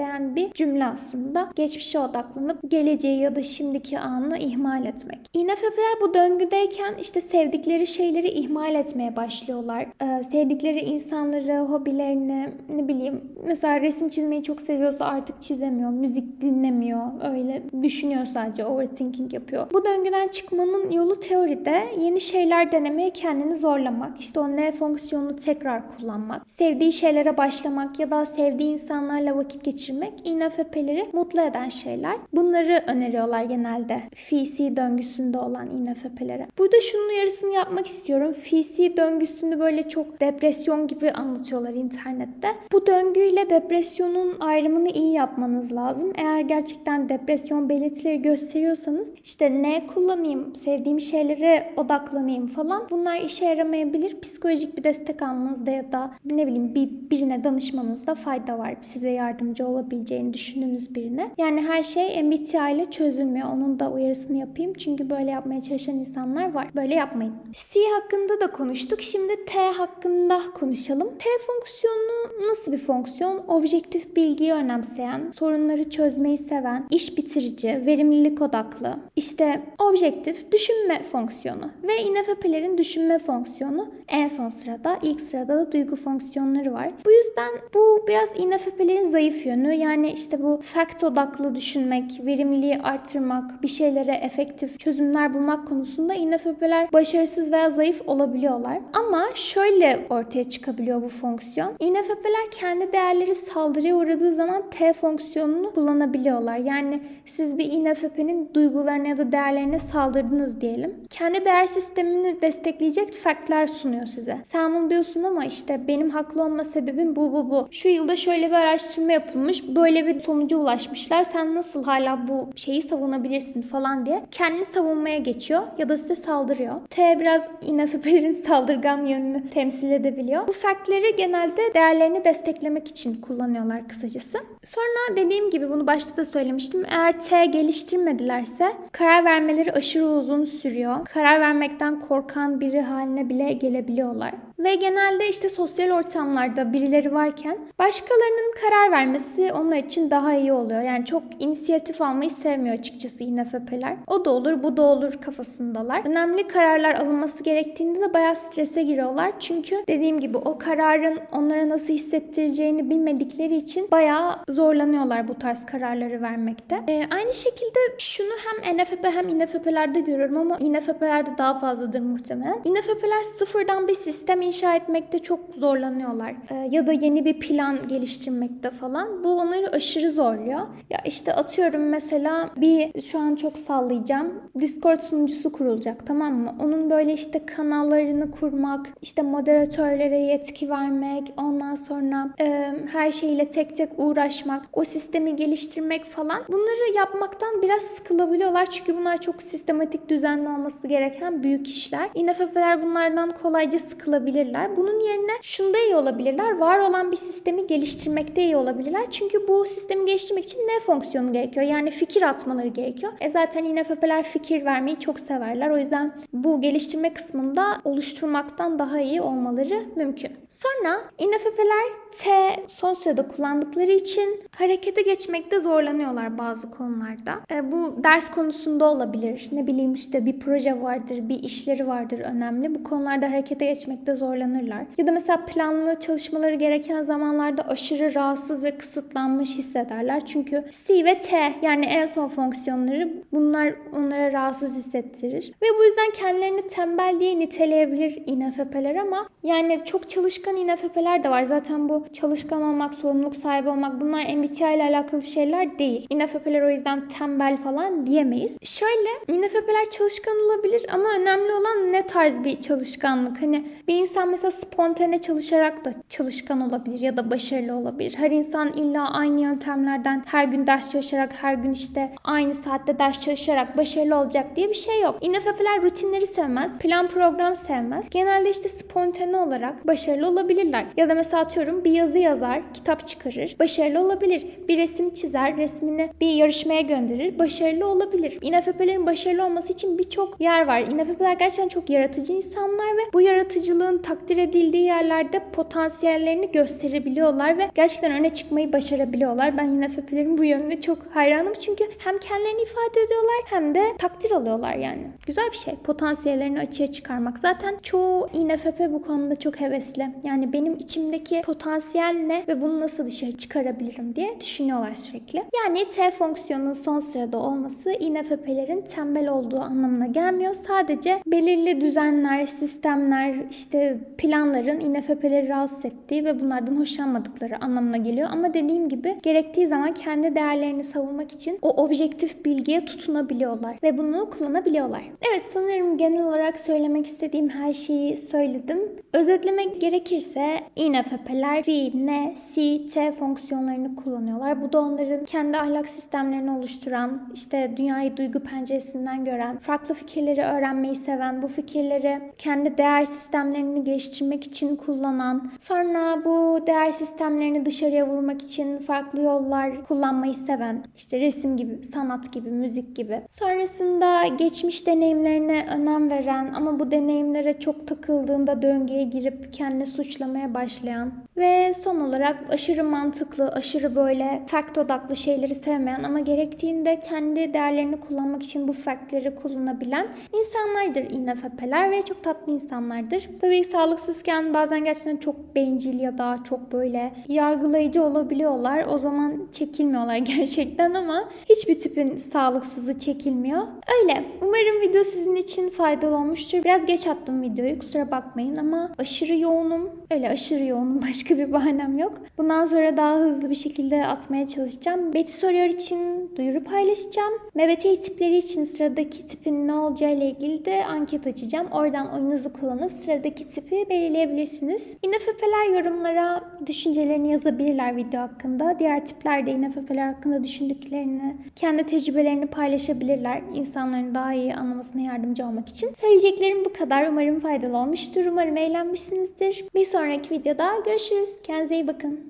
[0.00, 1.48] özetleyen bir cümle aslında.
[1.54, 5.18] Geçmişe odaklanıp geleceği ya da şimdiki anı ihmal etmek.
[5.34, 9.86] İNFP'ler bu döngüdeyken işte sevdikleri şeyleri ihmal etmeye başlıyorlar.
[10.02, 17.06] Ee, sevdikleri insanları, hobilerini, ne bileyim mesela resim çizmeyi çok seviyorsa artık çizemiyor, müzik dinlemiyor,
[17.32, 19.66] öyle düşünüyor sadece, overthinking yapıyor.
[19.72, 25.82] Bu döngüden çıkmanın yolu teoride yeni şeyler denemeye kendini zorlamak, işte o ne fonksiyonunu tekrar
[25.88, 29.89] kullanmak, sevdiği şeylere başlamak ya da sevdiği insanlarla vakit geçirmek
[30.24, 32.16] INFP'leri mutlu eden şeyler.
[32.32, 36.46] Bunları öneriyorlar genelde FC döngüsünde olan INFP'lere.
[36.58, 38.32] Burada şunun uyarısını yapmak istiyorum.
[38.32, 42.48] FC döngüsünü böyle çok depresyon gibi anlatıyorlar internette.
[42.72, 46.12] Bu döngüyle depresyonun ayrımını iyi yapmanız lazım.
[46.14, 54.20] Eğer gerçekten depresyon belirtileri gösteriyorsanız işte ne kullanayım, sevdiğim şeylere odaklanayım falan bunlar işe yaramayabilir.
[54.20, 58.74] Psikolojik bir destek almanızda ya da ne bileyim bir, birine danışmanızda fayda var.
[58.80, 61.30] Size yardımcı olabileceğini düşündüğünüz birine.
[61.38, 63.48] Yani her şey MBTI ile çözülmüyor.
[63.48, 64.74] Onun da uyarısını yapayım.
[64.74, 66.70] Çünkü böyle yapmaya çalışan insanlar var.
[66.74, 67.34] Böyle yapmayın.
[67.72, 69.00] C hakkında da konuştuk.
[69.02, 71.08] Şimdi T hakkında konuşalım.
[71.08, 73.44] T fonksiyonu nasıl bir fonksiyon?
[73.48, 78.96] Objektif bilgiyi önemseyen, sorunları çözmeyi seven, iş bitirici, verimlilik odaklı.
[79.16, 84.98] İşte objektif düşünme fonksiyonu ve INFP'lerin düşünme fonksiyonu en son sırada.
[85.02, 86.90] ilk sırada da duygu fonksiyonları var.
[87.06, 89.69] Bu yüzden bu biraz INFP'lerin zayıf yönü.
[89.72, 96.92] Yani işte bu fact odaklı düşünmek, verimliliği artırmak, bir şeylere efektif çözümler bulmak konusunda INFP'ler
[96.92, 98.78] başarısız veya zayıf olabiliyorlar.
[98.92, 101.76] Ama şöyle ortaya çıkabiliyor bu fonksiyon.
[101.80, 106.56] INFP'ler kendi değerleri saldırıya uğradığı zaman T fonksiyonunu kullanabiliyorlar.
[106.56, 110.94] Yani siz bir INFP'nin duygularına ya da değerlerine saldırdınız diyelim.
[111.10, 114.38] Kendi değer sistemini destekleyecek faktler sunuyor size.
[114.44, 117.68] Sen bunu diyorsun ama işte benim haklı olma sebebim bu bu bu.
[117.70, 119.59] Şu yılda şöyle bir araştırma yapılmış.
[119.68, 121.22] Böyle bir sonuca ulaşmışlar.
[121.22, 126.74] Sen nasıl hala bu şeyi savunabilirsin falan diye kendini savunmaya geçiyor ya da size saldırıyor.
[126.90, 130.48] T biraz INFP'lerin saldırgan yönünü temsil edebiliyor.
[130.48, 134.38] Bu faktleri genelde değerlerini desteklemek için kullanıyorlar kısacası.
[134.62, 136.84] Sonra dediğim gibi bunu başta da söylemiştim.
[136.90, 141.04] Eğer T geliştirmedilerse karar vermeleri aşırı uzun sürüyor.
[141.04, 144.34] Karar vermekten korkan biri haline bile gelebiliyorlar.
[144.64, 150.80] Ve genelde işte sosyal ortamlarda birileri varken başkalarının karar vermesi onlar için daha iyi oluyor.
[150.80, 153.96] Yani çok inisiyatif almayı sevmiyor açıkçası INFP'ler.
[154.06, 156.06] O da olur bu da olur kafasındalar.
[156.06, 159.32] Önemli kararlar alınması gerektiğinde de bayağı strese giriyorlar.
[159.40, 166.22] Çünkü dediğim gibi o kararın onlara nasıl hissettireceğini bilmedikleri için bayağı zorlanıyorlar bu tarz kararları
[166.22, 166.82] vermekte.
[166.88, 172.60] Ee, aynı şekilde şunu hem NFP hem INFP'lerde görüyorum ama INFP'lerde daha fazladır muhtemelen.
[172.64, 176.34] INFP'ler sıfırdan bir sistem inşa etmekte çok zorlanıyorlar.
[176.50, 179.24] Ee, ya da yeni bir plan geliştirmekte falan.
[179.24, 180.60] Bu onları aşırı zorluyor.
[180.90, 184.42] Ya işte atıyorum mesela bir şu an çok sallayacağım.
[184.58, 186.54] Discord sunucusu kurulacak tamam mı?
[186.60, 193.76] Onun böyle işte kanallarını kurmak, işte moderatörlere yetki vermek, ondan sonra e, her şeyle tek
[193.76, 196.42] tek uğraşmak, o sistemi geliştirmek falan.
[196.48, 202.10] Bunları yapmaktan biraz sıkılabiliyorlar çünkü bunlar çok sistematik düzenli olması gereken büyük işler.
[202.14, 204.76] INFP'ler bunlardan kolayca sıkılabilir olabilirler.
[204.76, 206.58] Bunun yerine şunda iyi olabilirler.
[206.58, 209.10] Var olan bir sistemi geliştirmekte iyi olabilirler.
[209.10, 211.66] Çünkü bu sistemi geliştirmek için ne fonksiyonu gerekiyor?
[211.66, 213.12] Yani fikir atmaları gerekiyor.
[213.20, 215.70] E zaten INFP'ler fikir vermeyi çok severler.
[215.70, 220.32] O yüzden bu geliştirme kısmında oluşturmaktan daha iyi olmaları mümkün.
[220.48, 222.30] Sonra INFP'ler T
[222.66, 227.34] son sırada kullandıkları için harekete geçmekte zorlanıyorlar bazı konularda.
[227.50, 229.48] E, bu ders konusunda olabilir.
[229.52, 232.74] Ne bileyim işte bir proje vardır, bir işleri vardır önemli.
[232.74, 234.86] Bu konularda harekete geçmekte zorlanırlar.
[234.98, 240.26] Ya da mesela planlı çalışmaları gereken zamanlarda aşırı rahatsız ve kısıtlanmış hissederler.
[240.26, 245.52] Çünkü C ve T yani en son fonksiyonları bunlar onlara rahatsız hissettirir.
[245.62, 251.42] Ve bu yüzden kendilerini tembel diye niteleyebilir INFP'ler ama yani çok çalışkan INFP'ler de var.
[251.42, 256.06] Zaten bu çalışkan olmak, sorumluluk sahibi olmak bunlar MBTI ile alakalı şeyler değil.
[256.10, 258.56] INFP'ler o yüzden tembel falan diyemeyiz.
[258.62, 263.42] Şöyle INFP'ler çalışkan olabilir ama önemli olan ne tarz bir çalışkanlık.
[263.42, 268.14] Hani bir insan mesela spontane çalışarak da çalışkan olabilir ya da başarılı olabilir.
[268.16, 273.20] Her insan illa aynı yöntemlerden her gün ders çalışarak, her gün işte aynı saatte ders
[273.20, 275.18] çalışarak başarılı olacak diye bir şey yok.
[275.20, 278.10] INFP'ler rutinleri sevmez, plan program sevmez.
[278.10, 280.86] Genelde işte spontane olarak başarılı olabilirler.
[280.96, 284.46] Ya da mesela atıyorum bir yazı yazar, kitap çıkarır, başarılı olabilir.
[284.68, 288.38] Bir resim çizer, resmini bir yarışmaya gönderir, başarılı olabilir.
[288.42, 290.80] INFP'lerin başarılı olması için birçok yer var.
[290.80, 298.12] INFP'ler gerçekten çok yaratıcı insanlar ve bu yaratıcılığın takdir edildiği yerlerde potansiyellerini gösterebiliyorlar ve gerçekten
[298.12, 299.56] öne çıkmayı başarabiliyorlar.
[299.56, 304.74] Ben INFP'lerin bu yönüne çok hayranım çünkü hem kendilerini ifade ediyorlar hem de takdir alıyorlar
[304.74, 305.06] yani.
[305.26, 305.74] Güzel bir şey.
[305.74, 307.38] Potansiyellerini açığa çıkarmak.
[307.38, 310.10] Zaten çoğu INFP bu konuda çok hevesli.
[310.24, 315.44] Yani benim içimdeki potansiyel ne ve bunu nasıl dışarı çıkarabilirim diye düşünüyorlar sürekli.
[315.64, 320.54] Yani T fonksiyonunun son sırada olması INFP'lerin tembel olduğu anlamına gelmiyor.
[320.54, 328.28] Sadece belirli düzenler, sistemler, işte planların INFP'leri rahatsız ettiği ve bunlardan hoşlanmadıkları anlamına geliyor.
[328.32, 334.30] Ama dediğim gibi gerektiği zaman kendi değerlerini savunmak için o objektif bilgiye tutunabiliyorlar ve bunu
[334.30, 335.02] kullanabiliyorlar.
[335.30, 338.78] Evet sanırım genel olarak söylemek istediğim her şeyi söyledim.
[339.12, 344.62] Özetlemek gerekirse INFP'ler fi, ne, si, t fonksiyonlarını kullanıyorlar.
[344.62, 350.94] Bu da onların kendi ahlak sistemlerini oluşturan, işte dünyayı duygu penceresinden gören, farklı fikirleri öğrenmeyi
[350.94, 358.42] seven, bu fikirleri kendi değer sistemlerini geliştirmek için kullanan, sonra bu değer sistemlerini dışarıya vurmak
[358.42, 363.22] için farklı yollar kullanmayı seven, işte resim gibi, sanat gibi, müzik gibi.
[363.28, 371.12] Sonrasında geçmiş deneyimlerine önem veren ama bu deneyimlere çok takıldığında döngüye girip kendini suçlamaya başlayan
[371.36, 378.00] ve son olarak aşırı mantıklı, aşırı böyle fact odaklı şeyleri sevmeyen ama gerektiğinde kendi değerlerini
[378.00, 380.08] kullanmak için bu factleri kullanabilen
[380.38, 383.28] insanlardır INFP'ler ve çok tatlı insanlardır.
[383.40, 388.86] Tabii sağlıksızken bazen gerçekten çok bencil ya da çok böyle yargılayıcı olabiliyorlar.
[388.88, 393.62] O zaman çekilmiyorlar gerçekten ama hiçbir tipin sağlıksızı çekilmiyor.
[394.02, 394.24] Öyle.
[394.42, 396.64] Umarım video sizin için faydalı olmuştur.
[396.64, 399.90] Biraz geç attım videoyu kusura bakmayın ama aşırı yoğunum.
[400.10, 402.12] Öyle aşırı yoğunum başka bir bahanem yok.
[402.38, 405.12] Bundan sonra daha hızlı bir şekilde atmaya çalışacağım.
[405.12, 407.32] Betty soruyor için duyuru paylaşacağım.
[407.54, 411.66] MBTI tipleri için sıradaki tipin ne olacağı ile ilgili de anket açacağım.
[411.72, 414.96] Oradan oyununuzu kullanıp sıradaki tipi belirleyebilirsiniz.
[415.02, 418.76] INFP'ler yorumlara düşüncelerini yazabilirler video hakkında.
[418.78, 423.42] Diğer tipler de INFP'ler hakkında düşündüklerini, kendi tecrübelerini paylaşabilirler.
[423.54, 425.88] İnsanların daha iyi anlamasına yardımcı olmak için.
[425.94, 427.08] Söyleyeceklerim bu kadar.
[427.08, 428.26] Umarım faydalı olmuştur.
[428.26, 429.64] Umarım eğlenmişsinizdir.
[429.74, 431.30] Bir sonraki videoda görüşürüz.
[431.42, 432.20] Kendinize iyi bakın.